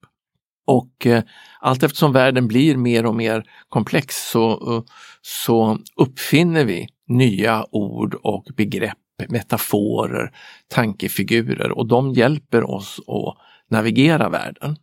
[0.67, 1.23] Och eh,
[1.59, 4.83] allt eftersom världen blir mer och mer komplex så, eh,
[5.21, 8.97] så uppfinner vi nya ord och begrepp
[9.29, 10.31] metaforer,
[10.67, 13.37] tankefigurer och de hjälper oss att
[13.69, 14.75] navigera världen.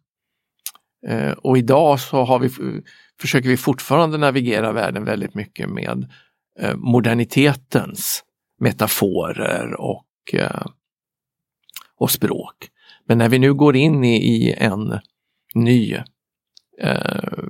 [1.07, 2.51] Eh, och idag så har vi,
[3.20, 6.11] försöker vi fortfarande navigera världen väldigt mycket med
[6.61, 8.24] eh, modernitetens
[8.61, 10.66] metaforer och, eh,
[11.99, 12.68] och språk.
[13.07, 14.99] Men när vi nu går in i, i en
[15.55, 15.94] ny,
[16.80, 17.44] eh,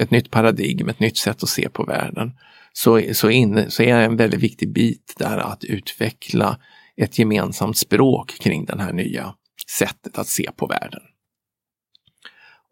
[0.00, 2.32] ett nytt paradigm, ett nytt sätt att se på världen,
[2.72, 6.58] så, så, in, så är en väldigt viktig bit där att utveckla
[6.96, 9.34] ett gemensamt språk kring det här nya
[9.78, 11.02] sättet att se på världen.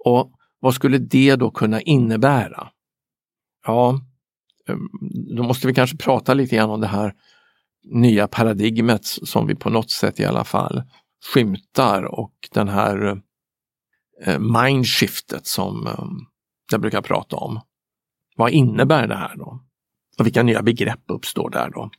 [0.04, 2.68] Och vad skulle det då kunna innebära?
[3.66, 4.00] Ja,
[4.68, 4.76] eh,
[5.36, 7.14] då måste vi kanske prata lite grann om det här
[7.86, 10.82] nya paradigmet som vi på något sätt i alla fall
[11.34, 13.22] skymtar och den här
[14.24, 16.26] eh, mindshiftet som ehm,
[16.70, 17.60] jag brukar prata om.
[18.36, 19.60] Vad innebär det här då?
[20.18, 21.90] Och vilka nya begrepp uppstår där då?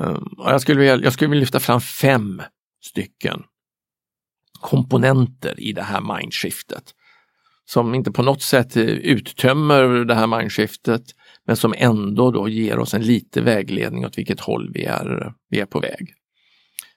[0.00, 2.42] Ehm, jag skulle vilja, jag skulle vilja lyfta fram fem
[2.84, 3.42] stycken
[4.60, 6.94] komponenter i det här mindshiftet
[7.64, 11.02] Som inte på något sätt eh, uttömmer det här mindshiftet
[11.46, 15.60] men som ändå då ger oss en lite vägledning åt vilket håll vi är, vi
[15.60, 16.14] är på väg.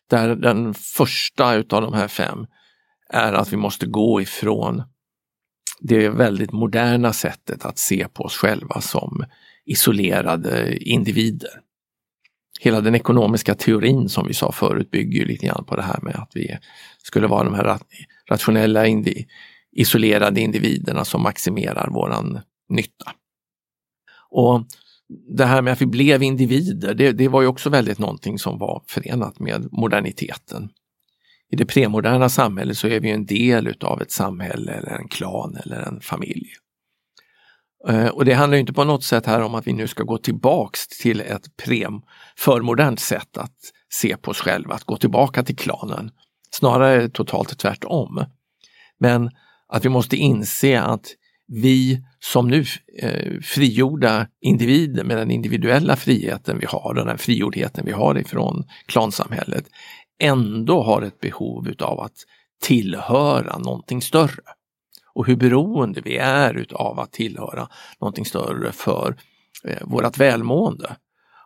[0.10, 2.48] Där den första utav de här fem
[3.10, 4.84] är att vi måste gå ifrån
[5.80, 9.26] det väldigt moderna sättet att se på oss själva som
[9.66, 11.62] isolerade individer
[12.60, 16.16] hela den ekonomiska teorin som vi sa förut bygger lite grann på det här med
[16.16, 16.58] att vi
[17.04, 17.80] skulle vara de här
[18.30, 19.28] rationella indi
[19.72, 22.40] isolerade individerna som maximerar våran
[22.70, 23.12] nytta.
[24.32, 24.64] Och
[25.38, 28.58] det här med att vi blev individer, det, det var ju också väldigt någonting som
[28.58, 30.70] var förenat med moderniteten.
[31.52, 35.58] I det premoderna samhället så är vi en del utav ett samhälle eller en klan
[35.66, 36.48] eller en familj.
[37.88, 40.18] Eh, och det handlar inte på något sätt här om att vi nu ska gå
[40.18, 42.02] tillbaks till ett prem,
[42.38, 43.58] förmodernt sätt att
[43.94, 46.12] se på oss själva, att gå tillbaka till klanen.
[46.52, 48.26] Snarare totalt tvärtom.
[49.00, 49.32] Men
[49.68, 51.06] att vi måste inse att
[51.48, 52.66] vi som nu
[53.02, 58.64] eh, frigjorda individer med den individuella friheten vi har och den frigjordheten vi har ifrån
[58.86, 59.66] klansamhället
[60.20, 62.16] ändå har ett behov utav att
[62.62, 64.44] tillhöra någonting större
[65.14, 67.68] och hur beroende vi är utav att tillhöra
[68.02, 69.16] någonting större för
[69.64, 70.96] eh, vårt välmående.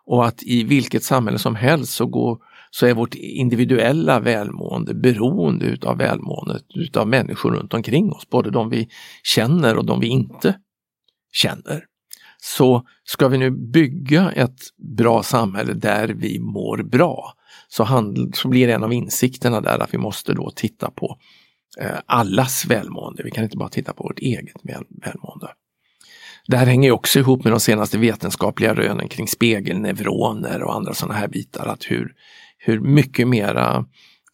[0.05, 2.37] Och att i vilket samhälle som helst så, går,
[2.71, 8.69] så är vårt individuella välmående beroende utav välmåendet utav människor runt omkring oss, både de
[8.69, 8.89] vi
[9.23, 10.55] känner och de vi inte
[11.33, 11.85] känner.
[12.37, 14.59] Så ska vi nu bygga ett
[14.97, 17.33] bra samhälle där vi mår bra,
[17.67, 21.17] så, handl- så blir en av insikterna där att vi måste då titta på
[21.79, 23.23] Eh, allas välmående.
[23.23, 25.47] Vi kan inte bara titta på vårt eget välmående.
[26.47, 31.13] Det här hänger också ihop med de senaste vetenskapliga rönen kring spegelneuroner och andra sådana
[31.13, 31.67] här bitar.
[31.67, 32.13] Att hur,
[32.57, 33.85] hur mycket mera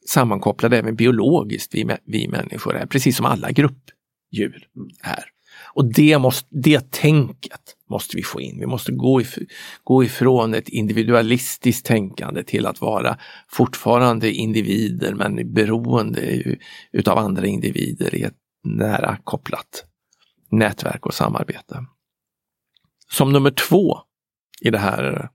[0.07, 4.67] sammankopplade även biologiskt vi, vi människor är, precis som alla gruppdjur
[5.03, 5.25] är.
[5.73, 8.59] Och det, måste, det tänket måste vi få in.
[8.59, 9.37] Vi måste gå, if
[9.83, 16.43] gå ifrån ett individualistiskt tänkande till att vara fortfarande individer men beroende
[16.91, 19.85] utav andra individer i ett nära kopplat
[20.51, 21.85] nätverk och samarbete.
[23.11, 23.97] Som nummer två
[24.61, 25.29] i det här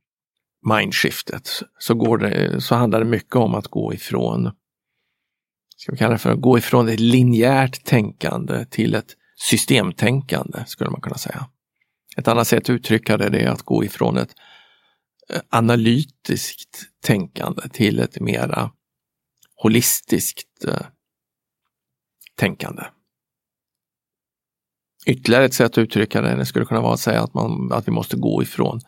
[0.71, 1.49] mindshiftet
[1.79, 4.51] så, går det, så handlar det mycket om att gå ifrån
[5.77, 10.91] ska vi kalla det för att gå ifrån ett linjärt tänkande till ett systemtänkande skulle
[10.91, 11.49] man kunna säga.
[12.17, 14.35] Ett annat sätt att uttrycka det är att gå ifrån ett
[15.29, 18.71] eh, analytiskt tänkande till ett mera
[19.57, 20.87] holistiskt eh,
[22.37, 22.83] tänkande.
[25.07, 27.93] Ytterligare ett sätt att uttrycka det skulle kunna vara att säga att, man, att vi
[27.93, 28.81] måste gå ifrån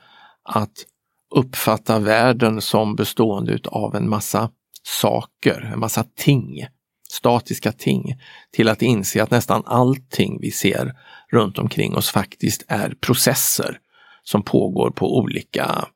[0.43, 0.87] att
[1.35, 4.51] uppfatta världen som bestående av en massa
[4.83, 6.67] saker, en massa ting
[7.13, 8.21] statiska ting
[8.53, 10.93] till att inse att nästan allting vi ser
[11.33, 13.79] runt omkring oss faktiskt är processer
[14.23, 15.89] som pågår på olika,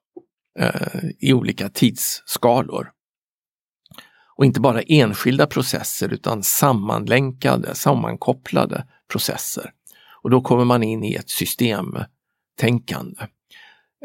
[0.59, 2.91] eh, i olika tidsskalor.
[4.37, 9.71] Och inte bara enskilda processer utan sammanlänkade, sammankopplade processer.
[10.23, 13.27] Och då kommer man in i ett systemtänkande.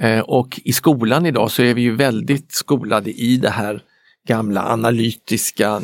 [0.01, 3.82] Eh, och i skolan idag så är vi ju väldigt skolade i det här
[4.28, 5.82] gamla analytiska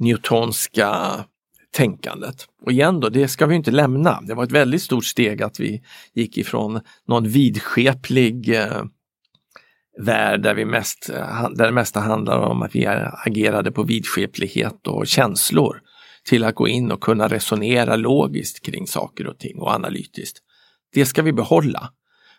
[0.00, 1.24] newtonska
[1.70, 2.46] tänkandet.
[2.64, 4.20] Och igen då, det ska vi inte lämna.
[4.20, 5.82] Det var ett väldigt stort steg att vi
[6.14, 8.82] gick ifrån någon vidskeplig eh,
[9.98, 12.86] värld där, vi mest, eh, där det mesta handlar om att vi
[13.26, 15.80] agerade på vidskeplighet och känslor
[16.24, 20.38] till att gå in och kunna resonera logiskt kring saker och ting och analytiskt.
[20.92, 21.92] Det ska vi behålla.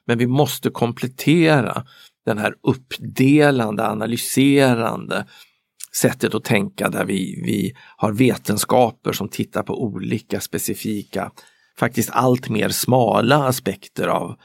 [0.06, 1.86] Men vi måste komplettera
[2.26, 5.26] den här uppdelande, analyserande
[5.96, 11.32] sättet att tänka där vi, vi har vetenskaper som tittar på olika specifika,
[11.78, 14.36] faktiskt allt mer smala aspekter av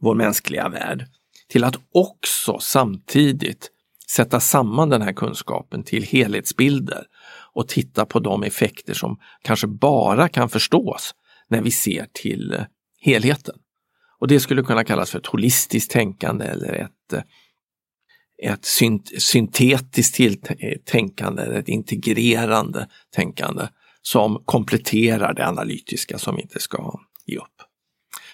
[0.00, 1.04] vår mänskliga värld.
[1.48, 3.70] Till att också samtidigt
[4.10, 7.04] sätta samman den här kunskapen till helhetsbilder
[7.54, 11.14] och titta på de effekter som kanske bara kan förstås
[11.48, 12.64] när vi ser till
[13.00, 13.54] helheten.
[14.20, 17.22] Och det skulle kunna kallas för ett holistiskt tänkande eller ett, eh,
[18.42, 20.46] ett synt syntetiskt
[20.84, 23.68] tänkande, ett integrerande tänkande
[24.02, 27.62] som kompletterar det analytiska som vi inte ska ge upp.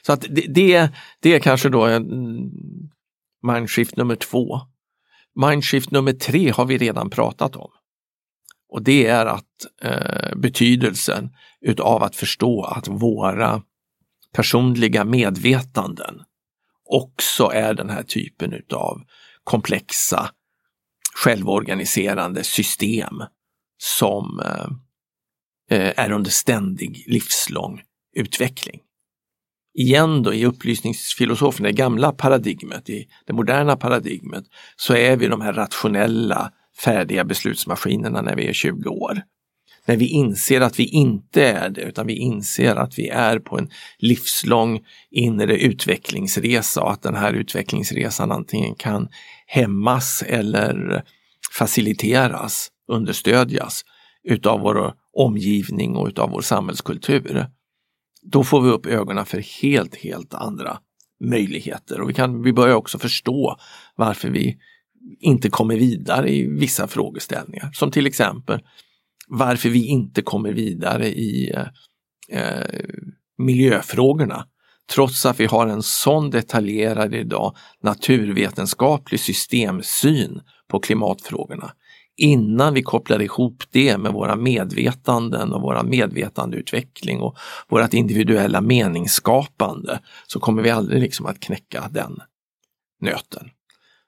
[0.06, 0.90] Så att det, det,
[1.20, 2.12] det är kanske då en
[3.42, 4.60] mindshift nummer två.
[5.34, 7.70] Mindshift nummer tre har vi redan pratat om.
[8.68, 11.30] Och det är att eh, betydelsen
[11.60, 13.62] utav att förstå att våra
[14.32, 16.22] personliga medvetanden
[16.84, 19.02] också är den här typen utav
[19.44, 20.30] komplexa
[21.14, 23.22] självorganiserande system
[23.82, 24.66] som eh,
[25.78, 27.82] eh, är under ständig livslång
[28.16, 28.80] utveckling.
[29.78, 34.44] Igen då i upplysningsfilosofen, det gamla paradigmet, i det moderna paradigmet,
[34.76, 36.52] så är vi de här rationella
[36.84, 39.22] färdiga beslutsmaskinerna när vi är 20 år.
[39.86, 43.58] När vi inser att vi inte är det, utan vi inser att vi är på
[43.58, 44.80] en livslång
[45.10, 49.08] inre utvecklingsresa och att den här utvecklingsresan antingen kan
[49.46, 51.04] hämmas eller
[51.58, 53.84] faciliteras, understödjas
[54.28, 57.46] utav vår omgivning och utav vår samhällskultur.
[58.22, 60.78] Då får vi upp ögonen för helt, helt andra
[61.24, 63.56] möjligheter och vi, kan, vi börjar också förstå
[63.96, 64.58] varför vi
[65.20, 67.70] inte kommer vidare i vissa frågeställningar.
[67.72, 68.60] Som till exempel
[69.28, 71.66] varför vi inte kommer vidare i eh,
[72.38, 72.66] eh
[73.38, 74.46] miljöfrågorna.
[74.92, 81.72] Trots att vi har en sån detaljerad idag naturvetenskaplig systemsyn på klimatfrågorna.
[82.16, 87.36] Innan vi kopplar ihop det med våra medvetanden och våra medvetandeutveckling och
[87.68, 92.20] vårt individuella meningsskapande så kommer vi aldrig liksom att knäcka den
[93.00, 93.50] nöten.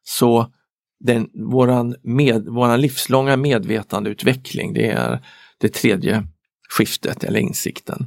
[0.04, 0.52] Så
[1.00, 5.20] den, våran, med, våran livslånga medvetandeutveckling, det är
[5.58, 6.26] det tredje
[6.68, 8.06] skiftet eller insikten.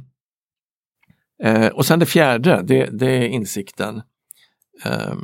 [1.42, 4.02] Eh, och sen det fjärde, det, det är insikten.
[4.84, 5.14] Eh,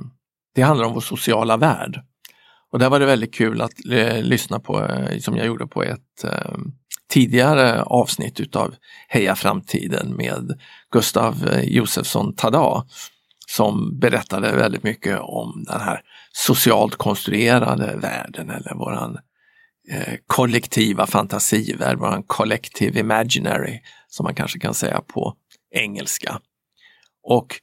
[0.55, 2.01] det handlar om vår sociala värld.
[2.73, 5.83] Och där var det väldigt kul att eh, lyssna på, eh, som jag gjorde på
[5.83, 6.57] ett eh,
[7.11, 8.75] tidigare avsnitt utav
[9.09, 10.61] Heja framtiden med
[10.93, 12.85] Gustav eh, Josefsson Tada
[13.49, 16.01] som berättade väldigt mycket om den här
[16.33, 19.19] socialt konstruerade världen eller våran
[19.91, 25.35] eh, kollektiva fantasivärld, våran collective imaginary som man kanske kan säga på
[25.77, 26.41] engelska.
[27.23, 27.61] Och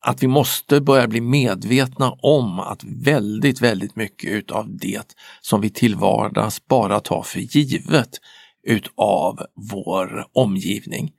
[0.00, 5.70] att vi måste börja bli medvetna om att väldigt, väldigt mycket utav det som vi
[5.70, 8.20] till vardags bara tar för givet
[8.66, 11.12] utav vår omgivning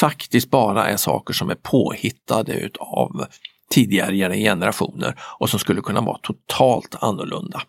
[0.00, 3.26] faktiskt bara är saker som är påhittade utav
[3.70, 7.62] tidigare generationer och som skulle kunna vara totalt annorlunda.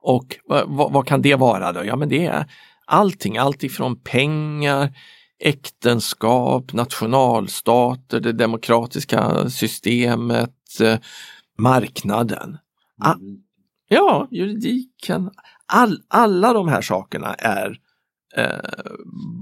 [0.00, 1.84] Och vad, vad, kan det vara då?
[1.84, 2.46] Ja men det är
[2.86, 4.92] allting, alltifrån pengar,
[5.38, 10.98] äktenskap, nationalstater, det demokratiska systemet, eh,
[11.58, 12.58] marknaden.
[13.04, 13.36] Mm.
[13.88, 15.30] ja, juridiken.
[15.66, 17.78] All, alla de här sakerna är
[18.36, 18.94] eh,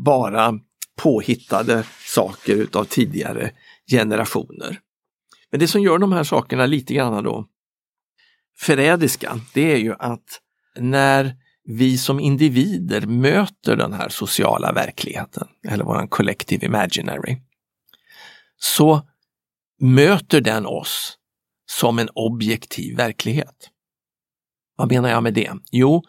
[0.05, 0.59] bara
[0.97, 3.51] påhittade saker utav tidigare
[3.91, 4.81] generationer.
[5.51, 7.47] Men det som gör de här sakerna lite grann då
[8.59, 10.41] förrädiska, det är ju att
[10.79, 17.43] när vi som individer möter den här sociala verkligheten, eller våran collective imaginary,
[18.59, 19.09] så
[19.81, 21.19] möter den oss
[21.71, 23.71] som en objektiv verklighet.
[24.77, 25.53] Vad menar jag med det?
[25.71, 26.03] Jo,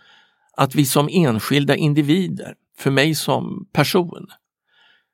[0.58, 4.28] att vi som enskilda individer, för mig som person,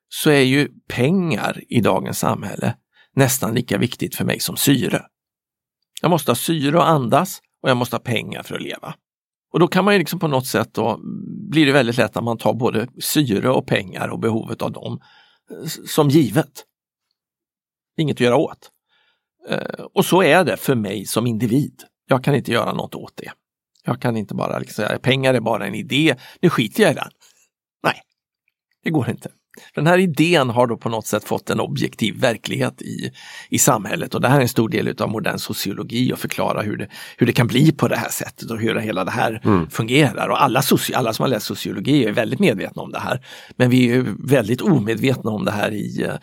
[0.10, 2.76] så är ju pengar i dagens samhälle
[3.16, 5.06] nästan lika viktigt för mig som syre.
[6.02, 8.96] Jag måste ha syre att andas och jag måste ha pengar för att leva.
[9.52, 11.00] Och då kan man ju liksom på något sätt då,
[11.50, 15.00] blir det väldigt lätt att man tar både syre och pengar och behovet av dem
[15.52, 16.66] eh, som givet.
[17.98, 18.72] Inget att göra åt.
[19.50, 21.84] Eh, och så är det för mig som individ.
[22.08, 23.32] Jag kan inte göra något åt det.
[23.84, 26.96] Jag kan inte bara liksom säga pengar är bara en idé, nu skiter jag i
[26.96, 27.10] den.
[27.84, 28.02] Nej,
[28.84, 29.32] det går inte.
[29.76, 33.12] Den här idén har då på något sätt fått en objektiv verklighet i,
[33.50, 36.78] i samhället och det här är en stor del av modern sociologi och förklara hur
[36.78, 36.88] det,
[37.18, 39.70] hur det kan bli på det här sättet och hur hela det här mm.
[39.70, 40.30] fungerar.
[40.30, 43.26] Och alla, soci, alla som har läst sociologi är väldigt medvetna om det här.
[43.56, 46.14] Men vi är väldigt omedvetna om det här i uh,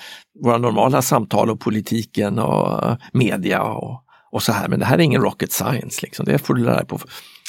[0.44, 4.68] våra normala samtal och politiken och uh, media och, och så här.
[4.68, 6.26] Men det här är ingen rocket science, liksom.
[6.26, 6.98] det får du lära dig på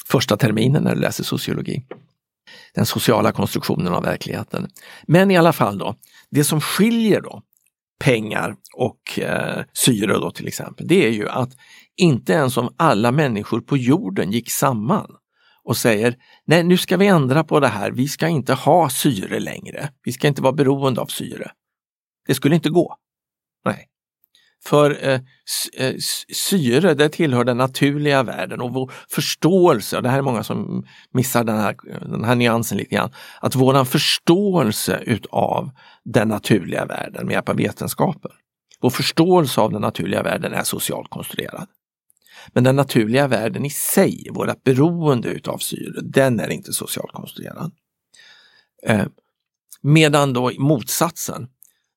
[0.10, 1.84] första terminen när du läser sociologi
[2.78, 4.68] den sociala konstruktionen av verkligheten.
[5.08, 5.96] Men i alla fall då,
[6.30, 7.42] det som skiljer då
[8.00, 11.50] pengar och eh, syre då till exempel, det är ju att
[11.96, 15.12] inte ens om alla människor på jorden gick samman
[15.64, 16.16] och säger
[16.46, 20.12] nej nu ska vi ändra på det här, vi ska inte ha syre längre, vi
[20.12, 21.52] ska inte vara beroende av syre.
[22.28, 22.96] Det skulle inte gå.
[23.66, 23.88] Nej.
[24.66, 25.20] För eh,
[25.78, 25.96] eh
[26.34, 30.86] syre, det tillhör den naturliga världen och vår förståelse, och det här är många som
[31.12, 35.72] missar den här, den här nyansen lite grann, att våran förståelse utav
[36.04, 38.32] den naturliga världen med hjälp av vetenskapen,
[38.82, 41.68] vår förståelse av den naturliga världen är socialt konstruerad.
[42.54, 47.72] Men den naturliga världen i sig, vårt beroende utav syre, den är inte socialt konstruerad.
[48.84, 49.06] Eh,
[49.82, 51.48] medan då motsatsen,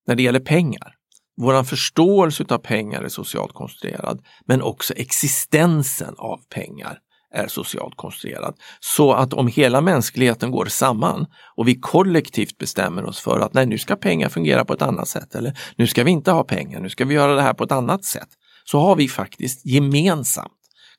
[0.06, 0.94] när det gäller pengar,
[1.41, 6.99] våran förståelse av pengar är socialt konstruerad, men också existensen av pengar
[7.34, 8.55] är socialt konstruerad.
[8.80, 11.26] Så att om hela mänskligheten går samman
[11.57, 15.09] och vi kollektivt bestämmer oss för att nej, nu ska pengar fungera på ett annat
[15.09, 17.64] sätt eller nu ska vi inte ha pengar, nu ska vi göra det här på
[17.64, 18.28] ett annat sätt.
[18.64, 20.53] Så har vi faktiskt gemensamt,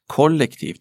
[0.08, 0.80] kollektivt,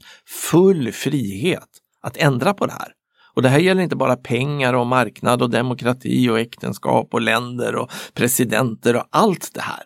[0.51, 1.69] full frihet
[2.03, 2.93] att ändra på det här.
[3.35, 7.75] Och det här gäller inte bara pengar och marknad och demokrati och äktenskap och länder
[7.77, 9.83] och presidenter och allt det här.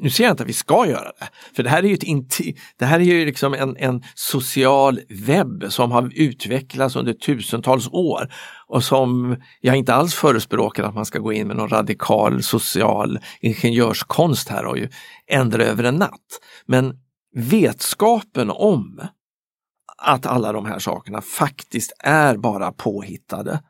[0.00, 2.56] Nu säger jag inte att vi ska göra det, för det här är ju, ett
[2.78, 8.32] det här är ju liksom en, en social webb som har utvecklats under tusentals år
[8.66, 13.18] och som jag inte alls förespråkar att man ska gå in med någon radikal social
[13.40, 14.88] ingenjörskonst här och ju
[15.30, 16.40] ändra över en natt.
[16.66, 16.94] Men
[17.34, 19.00] vetskapen om
[20.00, 23.62] att alla de här sakerna faktiskt är bara påhittade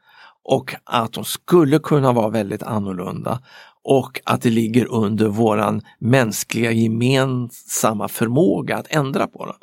[0.44, 3.42] och att de skulle kunna vara väldigt annorlunda
[3.84, 9.56] och att det ligger under våran mänskliga gemensamma förmåga att ändra på dem.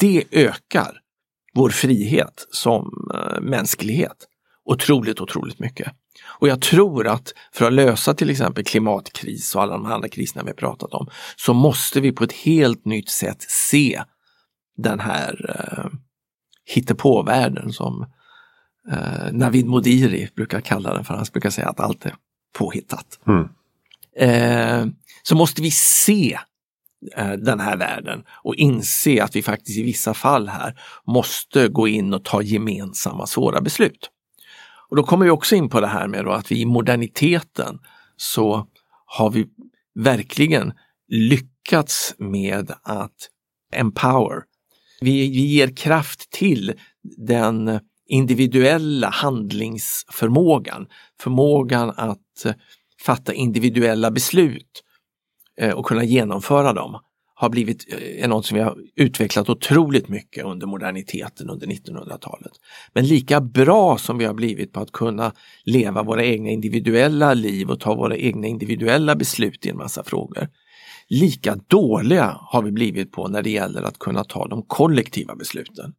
[0.00, 1.00] Det ökar
[1.54, 4.26] vår frihet som eh, mänsklighet
[4.64, 5.92] otroligt, otroligt mycket.
[6.24, 10.44] Och jag tror att för att lösa till exempel klimatkris och alla de andra kriserna
[10.44, 14.02] vi pratat om så måste vi på ett helt nytt sätt se
[14.76, 15.98] den här eh,
[16.68, 18.06] hittepåvärlden som
[18.90, 21.14] eh, Navid Modiri brukar kalla den för.
[21.14, 22.14] Han brukar säga att allt är
[22.58, 23.20] påhittat.
[23.26, 23.48] Mm.
[24.16, 24.92] Eh,
[25.22, 26.38] så måste vi se
[27.16, 31.88] eh, den här världen och inse att vi faktiskt i vissa fall här måste gå
[31.88, 34.10] in och ta gemensamma svåra beslut.
[34.90, 37.78] Och då kommer vi också in på det här med att vi i moderniteten
[38.16, 38.66] så
[39.06, 39.46] har vi
[39.94, 40.72] verkligen
[41.08, 43.30] lyckats med att
[43.72, 44.42] empower,
[45.00, 46.72] vi, vi ger kraft till
[47.16, 50.86] den individuella handlingsförmågan,
[51.20, 52.52] förmågan att eh,
[53.04, 54.82] fatta individuella beslut
[55.60, 57.00] eh, och kunna genomföra dem
[57.34, 57.86] har blivit
[58.18, 62.52] eh, något som vi har utvecklat otroligt mycket under moderniteten under 1900-talet.
[62.92, 65.32] Men lika bra som vi har blivit på att kunna
[65.64, 70.48] leva våra egna individuella liv och ta våra egna individuella beslut i en massa frågor,
[71.08, 75.94] lika dåliga har vi blivit på när det gäller att kunna ta de kollektiva besluten.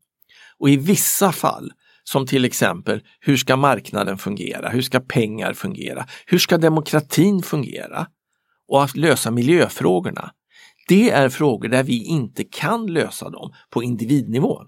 [0.58, 1.72] Och i vissa fall,
[2.04, 8.08] som till exempel hur ska marknaden fungera, hur ska pengar fungera, hur ska demokratin fungera
[8.68, 10.32] och att lösa miljöfrågorna.
[10.88, 14.62] Det är frågor där vi inte kan lösa dem på individnivå.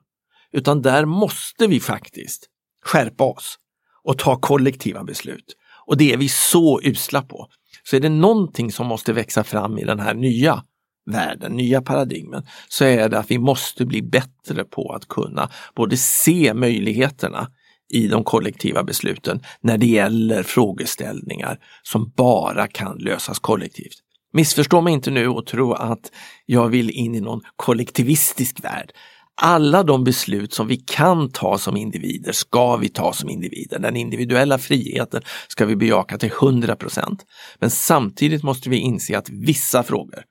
[0.51, 2.47] Utan där måste vi faktiskt
[2.85, 3.57] skärpa oss
[4.03, 5.55] och ta kollektiva beslut.
[5.85, 7.47] Och det är vi så usla på.
[7.83, 10.63] Så är det någonting som måste växa fram i den här nya
[11.11, 15.97] världen, nya paradigmen, så är det att vi måste bli bättre på att kunna både
[15.97, 17.47] se möjligheterna
[17.93, 23.97] i de kollektiva besluten när det gäller frågeställningar som bara kan lösas kollektivt.
[24.33, 26.11] Missförstå mig inte nu och tro att
[26.45, 28.91] jag vill in i någon kollektivistisk värld
[29.43, 33.79] alla de beslut som vi kan ta som individer ska vi ta som individer.
[33.79, 37.19] Den individuella friheten ska vi bejaka till 100%
[37.59, 40.23] Men samtidigt måste vi inse att vissa frågor,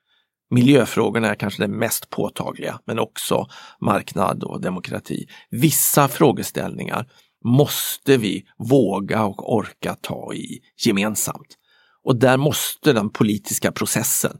[0.50, 3.46] miljöfrågorna är kanske det mest påtagliga, men också
[3.80, 5.26] marknad och demokrati.
[5.50, 7.06] Vissa frågeställningar
[7.44, 11.56] måste vi våga och orka ta i gemensamt.
[12.04, 14.36] Och där måste den politiska processen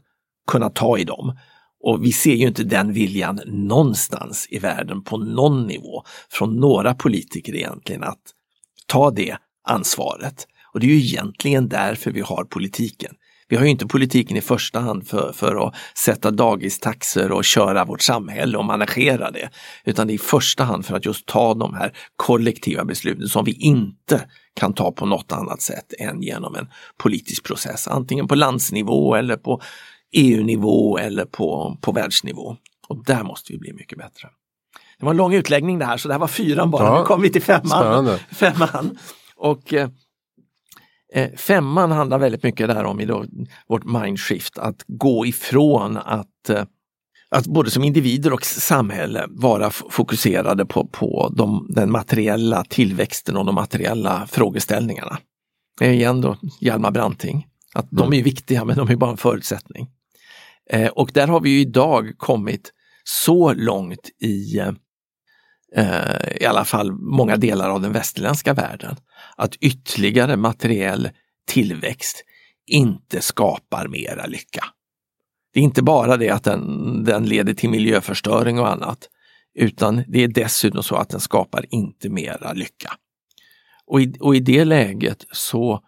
[0.47, 1.37] kunna ta i dem.
[1.83, 6.93] Och vi ser ju inte den viljan någonstans i världen på någon nivå från några
[6.93, 8.21] politiker egentligen att
[8.87, 13.15] ta det ansvaret Och det är ju egentligen därför vi har politiken.
[13.51, 17.85] Vi har ju inte politiken i första hand för, för att sätta dagistaxor och köra
[17.85, 19.49] vårt samhälle och managera det.
[19.85, 23.45] Utan det är i första hand för att just ta de här kollektiva besluten som
[23.45, 24.21] vi inte
[24.53, 26.67] kan ta på något annat sätt än genom en
[26.97, 27.87] politisk process.
[27.87, 29.61] Antingen på landsnivå eller på
[30.11, 32.55] EU-nivå eller på, på världsnivå.
[32.87, 34.29] Och där måste vi bli mycket bättre.
[34.99, 37.05] Det var en lång utläggning det här så det här var fyran bara, ja, nu
[37.05, 38.19] kom vi till femman.
[38.31, 38.97] femman.
[39.35, 39.89] Och eh,
[41.13, 43.25] eh, femman handlar väldigt mycket där om i då,
[43.67, 46.63] vårt mindshift, att gå ifrån att eh,
[47.35, 53.45] att både som individer och samhälle vara fokuserade på, på de, den materiella tillväxten och
[53.45, 55.17] de materiella frågeställningarna.
[55.79, 58.09] Det är igen då Hjalmar Branting, att mm.
[58.09, 59.89] de är viktiga men de är bara en förutsättning.
[60.71, 64.59] Eh, och där har vi ju idag kommit så långt i
[65.75, 68.95] eh, i alla fall många delar av den västerländska världen,
[69.35, 71.09] att ytterligare materiell
[71.47, 72.23] tillväxt
[72.67, 74.65] inte skapar mera lycka.
[75.53, 79.09] Det är inte bara det att den, den leder till miljöförstöring och annat,
[79.55, 82.93] utan det är dessutom så att den skapar inte mera lycka.
[83.85, 85.83] Och i, och i det läget så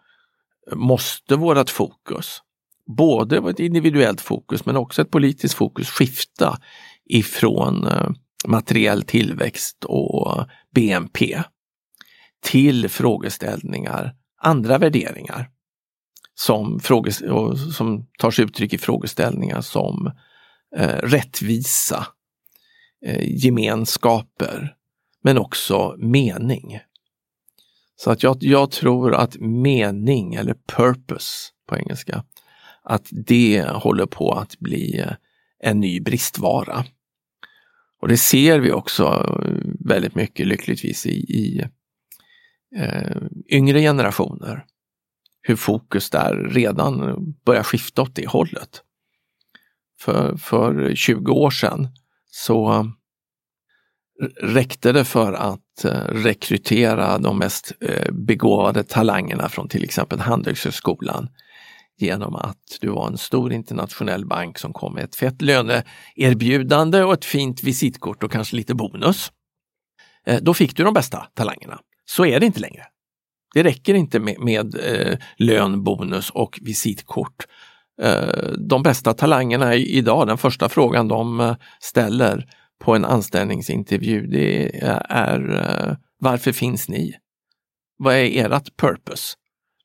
[0.75, 2.41] måste vårt fokus,
[2.85, 6.57] både ett individuellt fokus men också ett politiskt fokus, skifta
[7.05, 8.09] ifrån eh,
[8.47, 11.43] materiell tillväxt och eh, BNP
[12.43, 15.49] till frågeställningar, andra värderingar
[16.35, 16.79] som,
[17.75, 20.11] som tar sig uttryck i frågeställningar som
[20.77, 22.07] eh, rättvisa,
[23.05, 24.75] eh, gemenskaper,
[25.23, 26.79] men också mening.
[27.95, 32.23] Så att jag, jag tror att mening, eller purpose på engelska,
[32.83, 35.13] att det håller på att bli eh,
[35.59, 36.85] en ny bristvara.
[38.01, 41.65] Och det ser vi också eh, väldigt mycket lyckligtvis i, i
[42.75, 43.17] eh,
[43.49, 44.65] yngre generationer.
[45.41, 48.81] Hur fokus där redan börjar skifta åt det hållet.
[49.99, 51.87] För, för 20 år sedan
[52.25, 52.85] så eh,
[54.41, 57.71] räckte det för att rekrytera de mest
[58.11, 61.29] begåvade talangerna från till exempel Handelshögskolan
[61.97, 67.13] genom att du var en stor internationell bank som kom med ett fett löneerbjudande och
[67.13, 69.31] ett fint visitkort och kanske lite bonus.
[70.25, 71.79] Eh, då fick du de bästa talangerna.
[72.05, 72.83] Så är det inte längre.
[73.53, 77.45] Det räcker inte med, med eh, lön, bonus och visitkort.
[78.01, 82.45] Eh, de bästa talangerna idag, den första frågan de eh, ställer
[82.83, 84.79] på en anställningsintervju, det
[85.09, 87.15] är eh, varför finns ni?
[87.97, 89.35] Vad är ert purpose?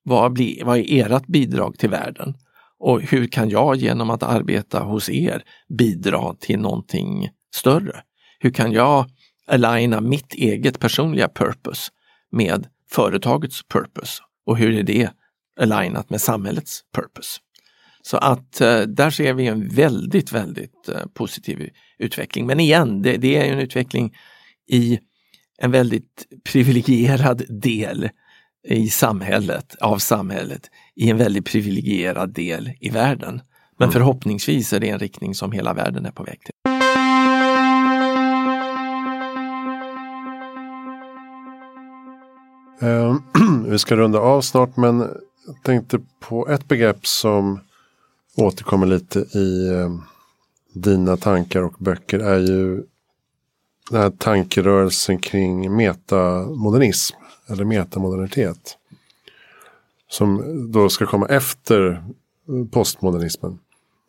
[0.09, 2.35] Vad, blir, vad är ert bidrag till världen?
[2.79, 5.43] Och hur kan jag genom att arbeta hos er
[5.79, 8.03] bidra till någonting större?
[8.39, 9.07] Hur kan jag
[9.47, 11.91] aligna mitt eget personliga purpose
[12.31, 14.23] med företagets purpose?
[14.47, 15.11] Och hur är det
[15.61, 17.41] alignat med samhällets purpose?
[18.03, 22.47] Så att eh, där ser vi en väldigt, väldigt eh, positiv utveckling.
[22.47, 24.17] Men igen, det, det är en utveckling
[24.71, 24.99] i
[25.59, 28.09] en väldigt privilegierad del
[28.65, 33.41] i samhället, av samhället, i en väldigt privilegierad del i världen.
[33.79, 33.93] Men mm.
[33.93, 36.53] förhoppningsvis är det en riktning som hela världen är på väg till.
[42.83, 43.17] Uh,
[43.67, 44.99] vi ska runda av snart men
[45.47, 47.61] jag tänkte på ett begrepp som
[48.37, 50.01] återkommer lite i uh,
[50.75, 52.83] dina tankar och böcker är ju
[53.91, 57.18] den här tankerörelsen kring metamodernism
[57.49, 58.79] eller metamodernitet.
[60.09, 60.43] Som
[60.73, 62.05] då ska komma efter
[62.71, 63.59] postmodernismen.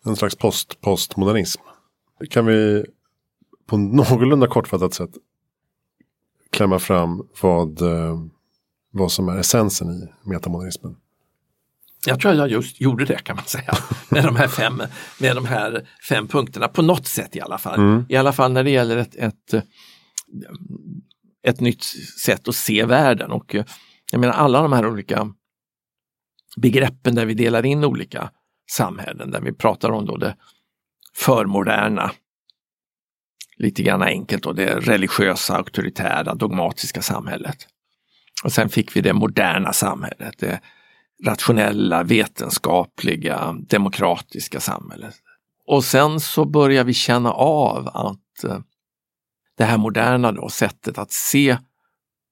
[0.05, 1.61] En slags post-postmodernism.
[2.29, 2.85] Kan vi
[3.65, 5.11] på någorlunda kortfattat sätt
[6.49, 8.19] klämma fram vad, eh,
[8.91, 10.95] vad som är essensen i metamodernismen?
[12.05, 13.73] Jag tror jag just gjorde det kan man säga.
[14.09, 14.83] Med de här fem,
[15.19, 17.79] med de här fem punkterna på något sätt i alla fall.
[17.79, 18.05] Mm.
[18.09, 19.63] I alla fall när det gäller ett, ett
[21.47, 21.83] ett nytt
[22.25, 23.31] sätt att se världen.
[23.31, 23.65] Och eh,
[24.11, 25.27] jag menar alla de här olika
[26.57, 28.31] begreppen där vi delar in olika
[28.71, 30.35] samhällen, där vi pratar om då det
[31.15, 32.11] förmoderna,
[33.57, 37.67] lite grann enkelt, och det religiösa, auktoritära, dogmatiska samhället.
[38.43, 40.61] Och sen fick vi det moderna samhället, det
[41.25, 45.15] rationella, vetenskapliga, demokratiska samhället.
[45.65, 48.59] Och sen så börjar vi känna av att eh,
[49.59, 51.57] det här moderna då, sättet att se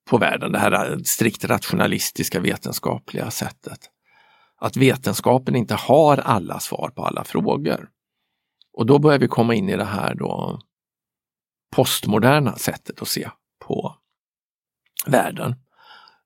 [0.10, 3.80] på världen, det här eh, strikt rationalistiska vetenskapliga sättet.
[4.58, 7.90] Att vetenskapen inte har alla svar på alla frågor.
[8.74, 10.60] Och då börjar vi komma in i det här då
[11.76, 13.30] postmoderna sättet att se
[13.66, 13.96] på
[15.08, 15.56] världen.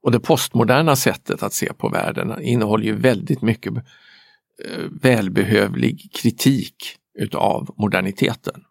[0.04, 3.74] Och det postmoderna sättet att se på världen innehåller ju väldigt mycket
[4.66, 8.64] eh, välbehövlig kritik utav moderniteten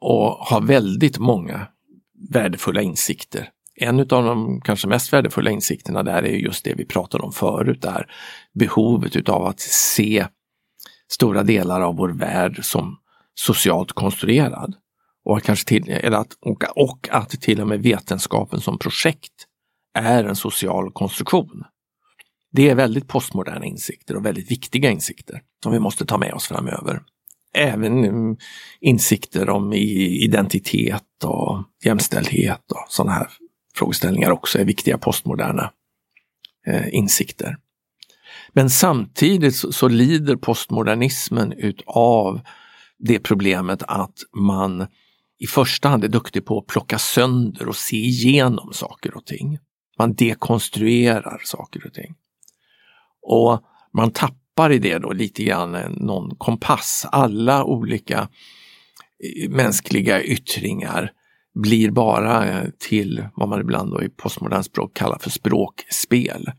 [0.00, 1.66] och har väldigt många
[2.30, 3.50] värdefulla insikter.
[3.74, 7.82] En av de kanske mest värdefulla insikterna där är just det vi pratade om förut,
[7.82, 8.10] där
[8.54, 10.26] behovet utav att se
[11.12, 12.98] stora delar av vår värld som
[13.34, 14.74] socialt konstruerad.
[15.24, 19.46] Och, kanske till, eller att, och, och att till och med vetenskapen som projekt
[19.98, 21.64] är en social konstruktion.
[22.52, 26.46] Det är väldigt postmoderna insikter och väldigt viktiga insikter som vi måste ta med oss
[26.46, 27.02] framöver.
[27.54, 28.36] Även mm,
[28.80, 33.28] insikter om identitet och jämställdhet och sådana här
[33.74, 35.72] frågeställningar också är viktiga postmoderna
[36.66, 37.56] eh, insikter.
[38.52, 42.40] Men samtidigt så lider postmodernismen utav
[42.98, 44.86] det problemet att man
[45.38, 49.58] i första hand är duktig på att plocka sönder och se igenom saker och ting.
[49.98, 52.14] Man dekonstruerar saker och ting.
[53.22, 53.62] Och
[53.92, 54.38] man tappar
[54.72, 57.06] i det då lite grann någon kompass.
[57.12, 58.28] Alla olika
[59.24, 61.12] eh, mänskliga yttringar
[61.54, 66.50] blir bara eh, till vad man ibland då i postmodern språk kallar för språkspel.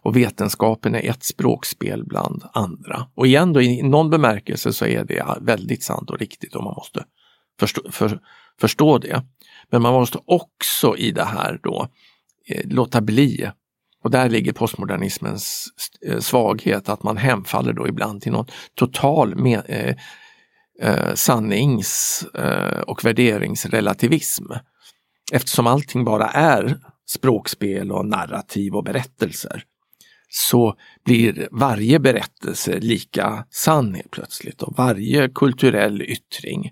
[0.00, 3.06] Och vetenskapen är ett språkspel bland andra.
[3.14, 6.74] Och igen då i någon bemärkelse så är det väldigt sant och riktigt och man
[6.74, 7.04] måste
[7.60, 8.20] förstå, för,
[8.60, 9.22] förstå det.
[9.70, 11.88] Men man måste också i det här då
[12.48, 13.50] eh, låta bli
[14.04, 15.68] och där ligger postmodernismens
[16.06, 19.94] eh, svaghet, att man hemfaller då ibland till någon total med, eh,
[20.82, 24.44] eh, sannings eh, och värderingsrelativism.
[25.32, 29.62] Eftersom allting bara är språkspel och narrativ och berättelser
[30.28, 36.70] så blir varje berättelse lika sann helt plötsligt och varje kulturell yttring.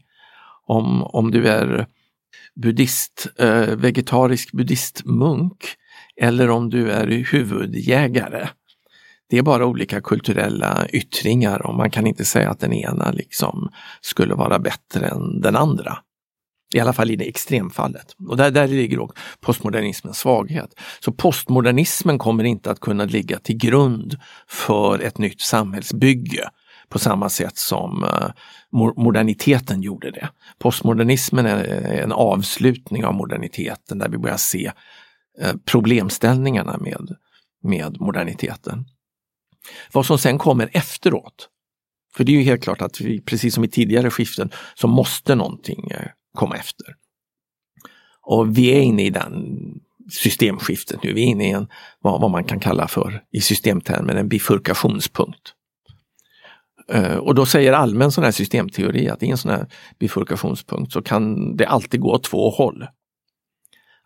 [0.67, 1.87] Om, om du är
[2.55, 5.77] buddhist, eh, vegetarisk buddhistmunk
[6.21, 8.49] eller om du är huvudjägare.
[9.31, 13.71] Det är bara olika kulturella yttringar och man kan inte säga att den ena liksom
[14.01, 15.99] skulle vara bättre än den andra.
[16.75, 18.15] I alla fall i det extremfallet.
[18.29, 20.75] Och där, där ligger också postmodernismens svaghet.
[21.01, 24.19] Så postmodernismen kommer inte att kunna ligga till grund
[24.49, 26.49] för ett nytt samhällsbygge
[26.89, 28.29] på samma sätt som eh,
[28.97, 30.29] moderniteten gjorde det.
[30.59, 34.73] Postmodernismen är en avslutning av moderniteten där vi börjar se
[35.41, 37.17] Eh, problemställningarna med,
[37.63, 38.85] med moderniteten.
[39.93, 41.49] Vad som sen kommer efteråt,
[42.17, 45.35] för det är ju helt klart att vi, precis som i tidigare skiften, så måste
[45.35, 46.87] någonting eh, komma efter.
[48.23, 49.59] Och vi är inne i den
[50.13, 51.13] systemskiftet nu.
[51.13, 51.69] Vi är inne i en,
[52.01, 55.53] vad, vad man kan kalla för, i systemtermer, en bifurkationspunkt.
[56.89, 59.67] Eh, och då säger allmän sån här systemteori att i en sån här
[59.99, 62.87] bifurkationspunkt så kan det alltid gå åt två håll.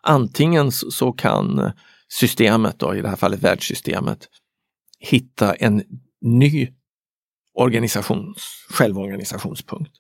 [0.03, 1.73] Antingen så kan
[2.09, 4.29] systemet, då, i det här fallet världssystemet,
[4.99, 5.83] hitta en
[6.21, 6.69] ny
[7.55, 9.93] organisations, självorganisationspunkt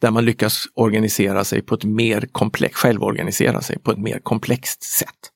[0.00, 4.82] där man lyckas organisera sig på ett mer komplext, självorganisera sig på ett mer komplext
[4.82, 5.32] sätt.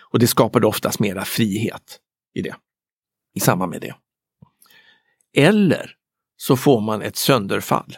[0.00, 2.00] Och det skapar oftast mera frihet
[2.34, 2.54] i det,
[3.34, 3.94] i samband med det.
[5.36, 5.96] Eller
[6.36, 7.96] så får man ett sönderfall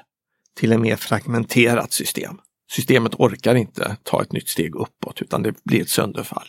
[0.56, 2.40] till ett mer fragmenterat system.
[2.72, 6.46] Systemet orkar inte ta ett nytt steg uppåt utan det blir ett sönderfall.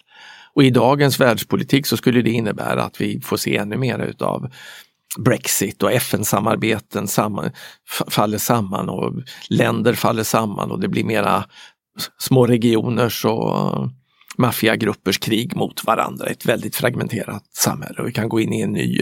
[0.54, 4.50] Och i dagens världspolitik så skulle det innebära att vi får se ännu mer utav
[5.18, 7.52] Brexit och FN-samarbeten samman,
[8.08, 9.14] faller samman och
[9.50, 11.46] länder faller samman och det blir mera
[12.18, 13.90] små regioners och
[14.38, 16.26] maffiagruppers krig mot varandra.
[16.26, 19.02] Ett väldigt fragmenterat samhälle och vi kan gå in i en ny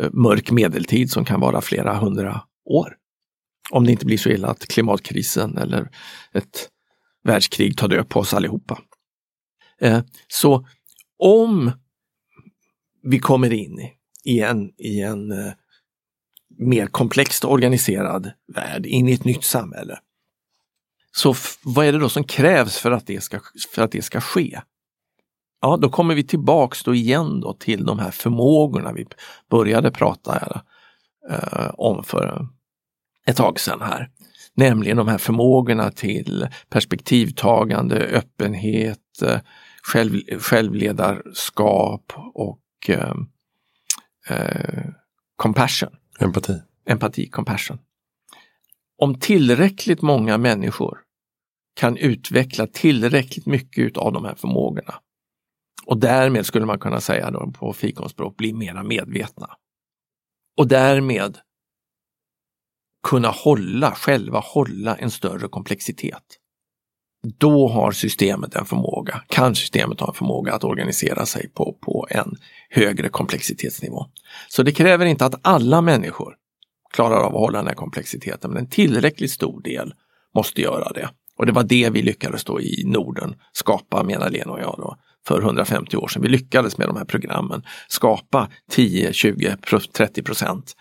[0.00, 2.94] eh, mörk medeltid som kan vara flera hundra år.
[3.70, 5.90] Om det inte blir så illa att klimatkrisen eller
[6.32, 6.68] ett
[7.24, 8.78] världskrig tar död på oss allihopa.
[9.80, 10.66] Eh, så
[11.18, 11.72] om
[13.02, 13.90] vi kommer in
[14.24, 15.52] i en, i en eh,
[16.58, 19.98] mer komplext organiserad värld, in i ett nytt samhälle.
[21.12, 23.40] Så vad är det då som krävs för att det ska,
[23.74, 24.60] för att det ska ske?
[25.60, 29.06] Ja, då kommer vi tillbaks då igen då till de här förmågorna vi
[29.50, 30.62] började prata
[31.30, 32.48] eh, om för
[33.26, 34.10] ett tag sedan här.
[34.54, 39.38] Nämligen de här förmågorna till perspektivtagande, öppenhet, uh,
[39.82, 43.14] själv, självledarskap och uh,
[44.28, 44.84] eh,
[45.36, 45.96] compassion.
[46.20, 46.62] Empati.
[46.86, 47.78] Empati, compassion.
[48.98, 50.98] Om tillräckligt många människor
[51.74, 54.94] kan utveckla tillräckligt mycket av de här förmågorna
[55.86, 59.50] och därmed skulle man kunna säga då på fikonspråk bli mera medvetna.
[60.56, 61.38] Och därmed
[63.04, 66.22] kunna hålla, själva hålla en större komplexitet.
[67.38, 72.06] då har systemet en förmåga, kan systemet ha en förmåga att organisera sig på, på
[72.10, 72.36] en
[72.70, 74.06] högre komplexitetsnivå.
[74.48, 76.34] Så det kräver inte att alla människor
[76.92, 79.94] klarar av att hålla den här komplexiteten, men en tillräckligt stor del
[80.34, 81.08] måste göra det.
[81.36, 84.96] Och det var det vi lyckades då i Norden skapa, menar Lena och jag, då,
[85.26, 86.22] för 150 år sedan.
[86.22, 89.56] Vi lyckades med de här programmen skapa 10, 20,
[89.92, 90.72] 30 procent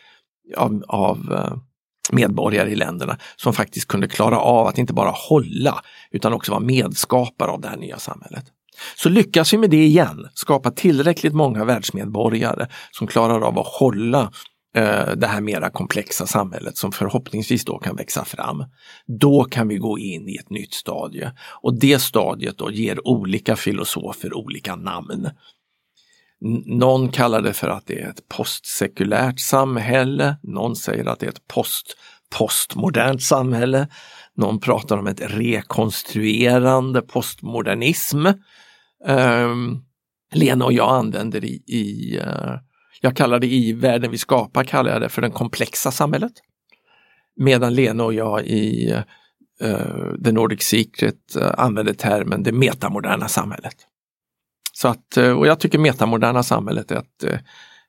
[0.58, 1.58] av, av eh,
[2.12, 6.62] medborgare i länderna som faktiskt kunde klara av att inte bara hålla utan också vara
[6.62, 8.46] medskapare av det här nya samhället.
[8.96, 14.32] Så lyckas vi med det igen, skapa tillräckligt många världsmedborgare som klarar av att hålla
[14.76, 18.66] eh, det här mera komplexa samhället som förhoppningsvis då kan växa fram.
[19.20, 21.32] Då kan vi gå in i ett nytt stadie
[21.62, 25.30] och det stadiet då ger olika filosofer olika namn.
[26.66, 31.30] Någon kallar det för att det är ett postsekulärt samhälle, någon säger att det är
[31.30, 31.98] ett post
[32.38, 33.88] postmodernt samhälle.
[34.36, 38.26] Någon pratar om ett rekonstruerande postmodernism.
[39.08, 39.84] Um,
[40.34, 42.58] Lena och jag använder i, i uh,
[43.02, 46.32] jag kallar det i världen vi skapar, kallar jag det för det komplexa samhället.
[47.36, 48.94] Medan Lena och jag i
[49.64, 53.76] uh, The Nordic Secret uh, använder termen det metamoderna samhället.
[54.84, 57.40] Så att, eh, och jag tycker metamoderna samhället är ett, eh,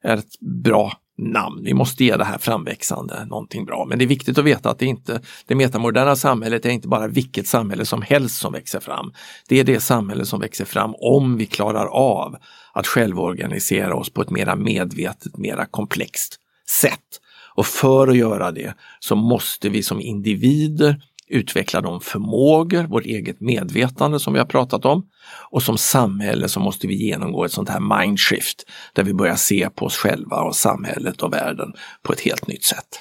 [0.02, 1.62] är ett bra namn.
[1.64, 3.86] Vi måste ge det här framväxande någonting bra.
[3.88, 7.06] Men det är viktigt att veta att det inte, det metamoderna samhället är inte bara
[7.06, 9.12] vilket samhälle som helst som växer fram.
[9.48, 12.36] Det är det samhälle som växer fram om vi klarar av
[12.72, 16.38] att självorganisera oss på ett mera medvetet, mera komplext
[16.80, 17.20] sätt.
[17.54, 21.02] Och för att göra det så måste vi som individer
[21.34, 25.06] utveckla de förmågor, vårt eget medvetande som vi har pratat om.
[25.50, 29.70] Och som samhälle så måste vi genomgå ett sånt här mindshift där vi börjar se
[29.70, 33.00] på oss själva och samhället och världen på ett helt nytt sätt.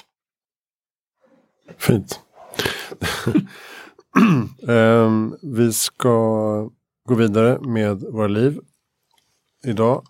[1.78, 2.20] Fint.
[4.62, 6.10] um, vi ska
[7.08, 8.60] gå vidare med våra liv
[9.66, 10.02] idag.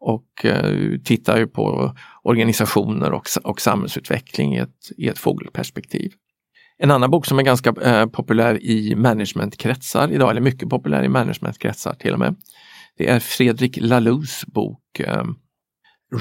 [0.00, 6.12] och eh, tittar ju på organisationer och, och samhällsutveckling i ett, i ett fågelperspektiv.
[6.78, 11.08] En annan bok som är ganska eh, populär i managementkretsar idag, eller mycket populär i
[11.08, 12.36] managementkretsar till och med.
[12.98, 15.24] Det är Fredrik Lalous bok eh,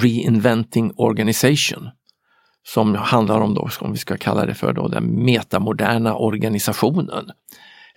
[0.02, 1.90] Reinventing Organization
[2.68, 7.32] som handlar om, då, om vi ska kalla det för då, den metamoderna organisationen.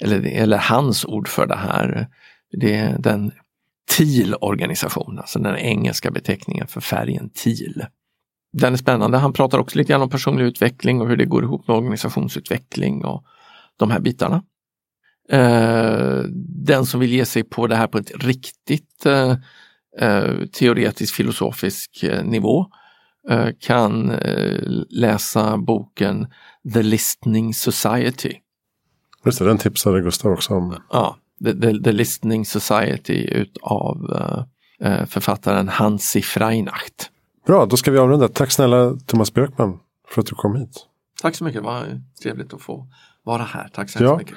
[0.01, 2.09] Eller, eller hans ord för det här,
[2.53, 3.33] det är den
[3.91, 7.85] TIL-organisation, alltså den engelska beteckningen för färgen TIL.
[8.53, 9.19] Den är spännande.
[9.19, 13.05] Han pratar också lite grann om personlig utveckling och hur det går ihop med organisationsutveckling
[13.05, 13.25] och
[13.77, 14.43] de här bitarna.
[15.31, 16.23] Eh,
[16.67, 19.37] den som vill ge sig på det här på ett riktigt eh, eh,
[19.99, 22.67] teoretiskt teoretisk filosofisk nivå
[23.61, 24.59] kan eh,
[24.91, 26.27] läsa boken
[26.75, 28.35] The Listening Society.
[29.25, 30.77] Just det, den tipsade Gustav också om.
[30.91, 33.97] Ja, The, The, The Listening Society utav
[34.83, 37.11] uh, författaren Hansi Freinacht.
[37.47, 38.29] Bra, då ska vi avrunda.
[38.29, 39.79] Tack snälla Thomas Björkman
[40.09, 40.87] för att du kom hit.
[41.23, 42.87] Tack så mycket, det var trevligt att få
[43.29, 43.69] vara här.
[43.75, 44.17] Tack så ja.
[44.17, 44.37] mycket.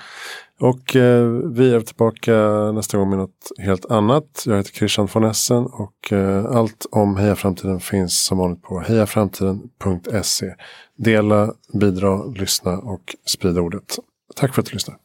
[0.59, 2.31] Och eh, vi är tillbaka
[2.71, 4.43] nästa gång med något helt annat.
[4.45, 8.79] Jag heter Christian von Essen och eh, allt om Heja Framtiden finns som vanligt på
[8.79, 10.53] hejaframtiden.se.
[10.97, 13.99] Dela, bidra, lyssna och sprida ordet.
[14.35, 14.99] Tack för att du lyssnade.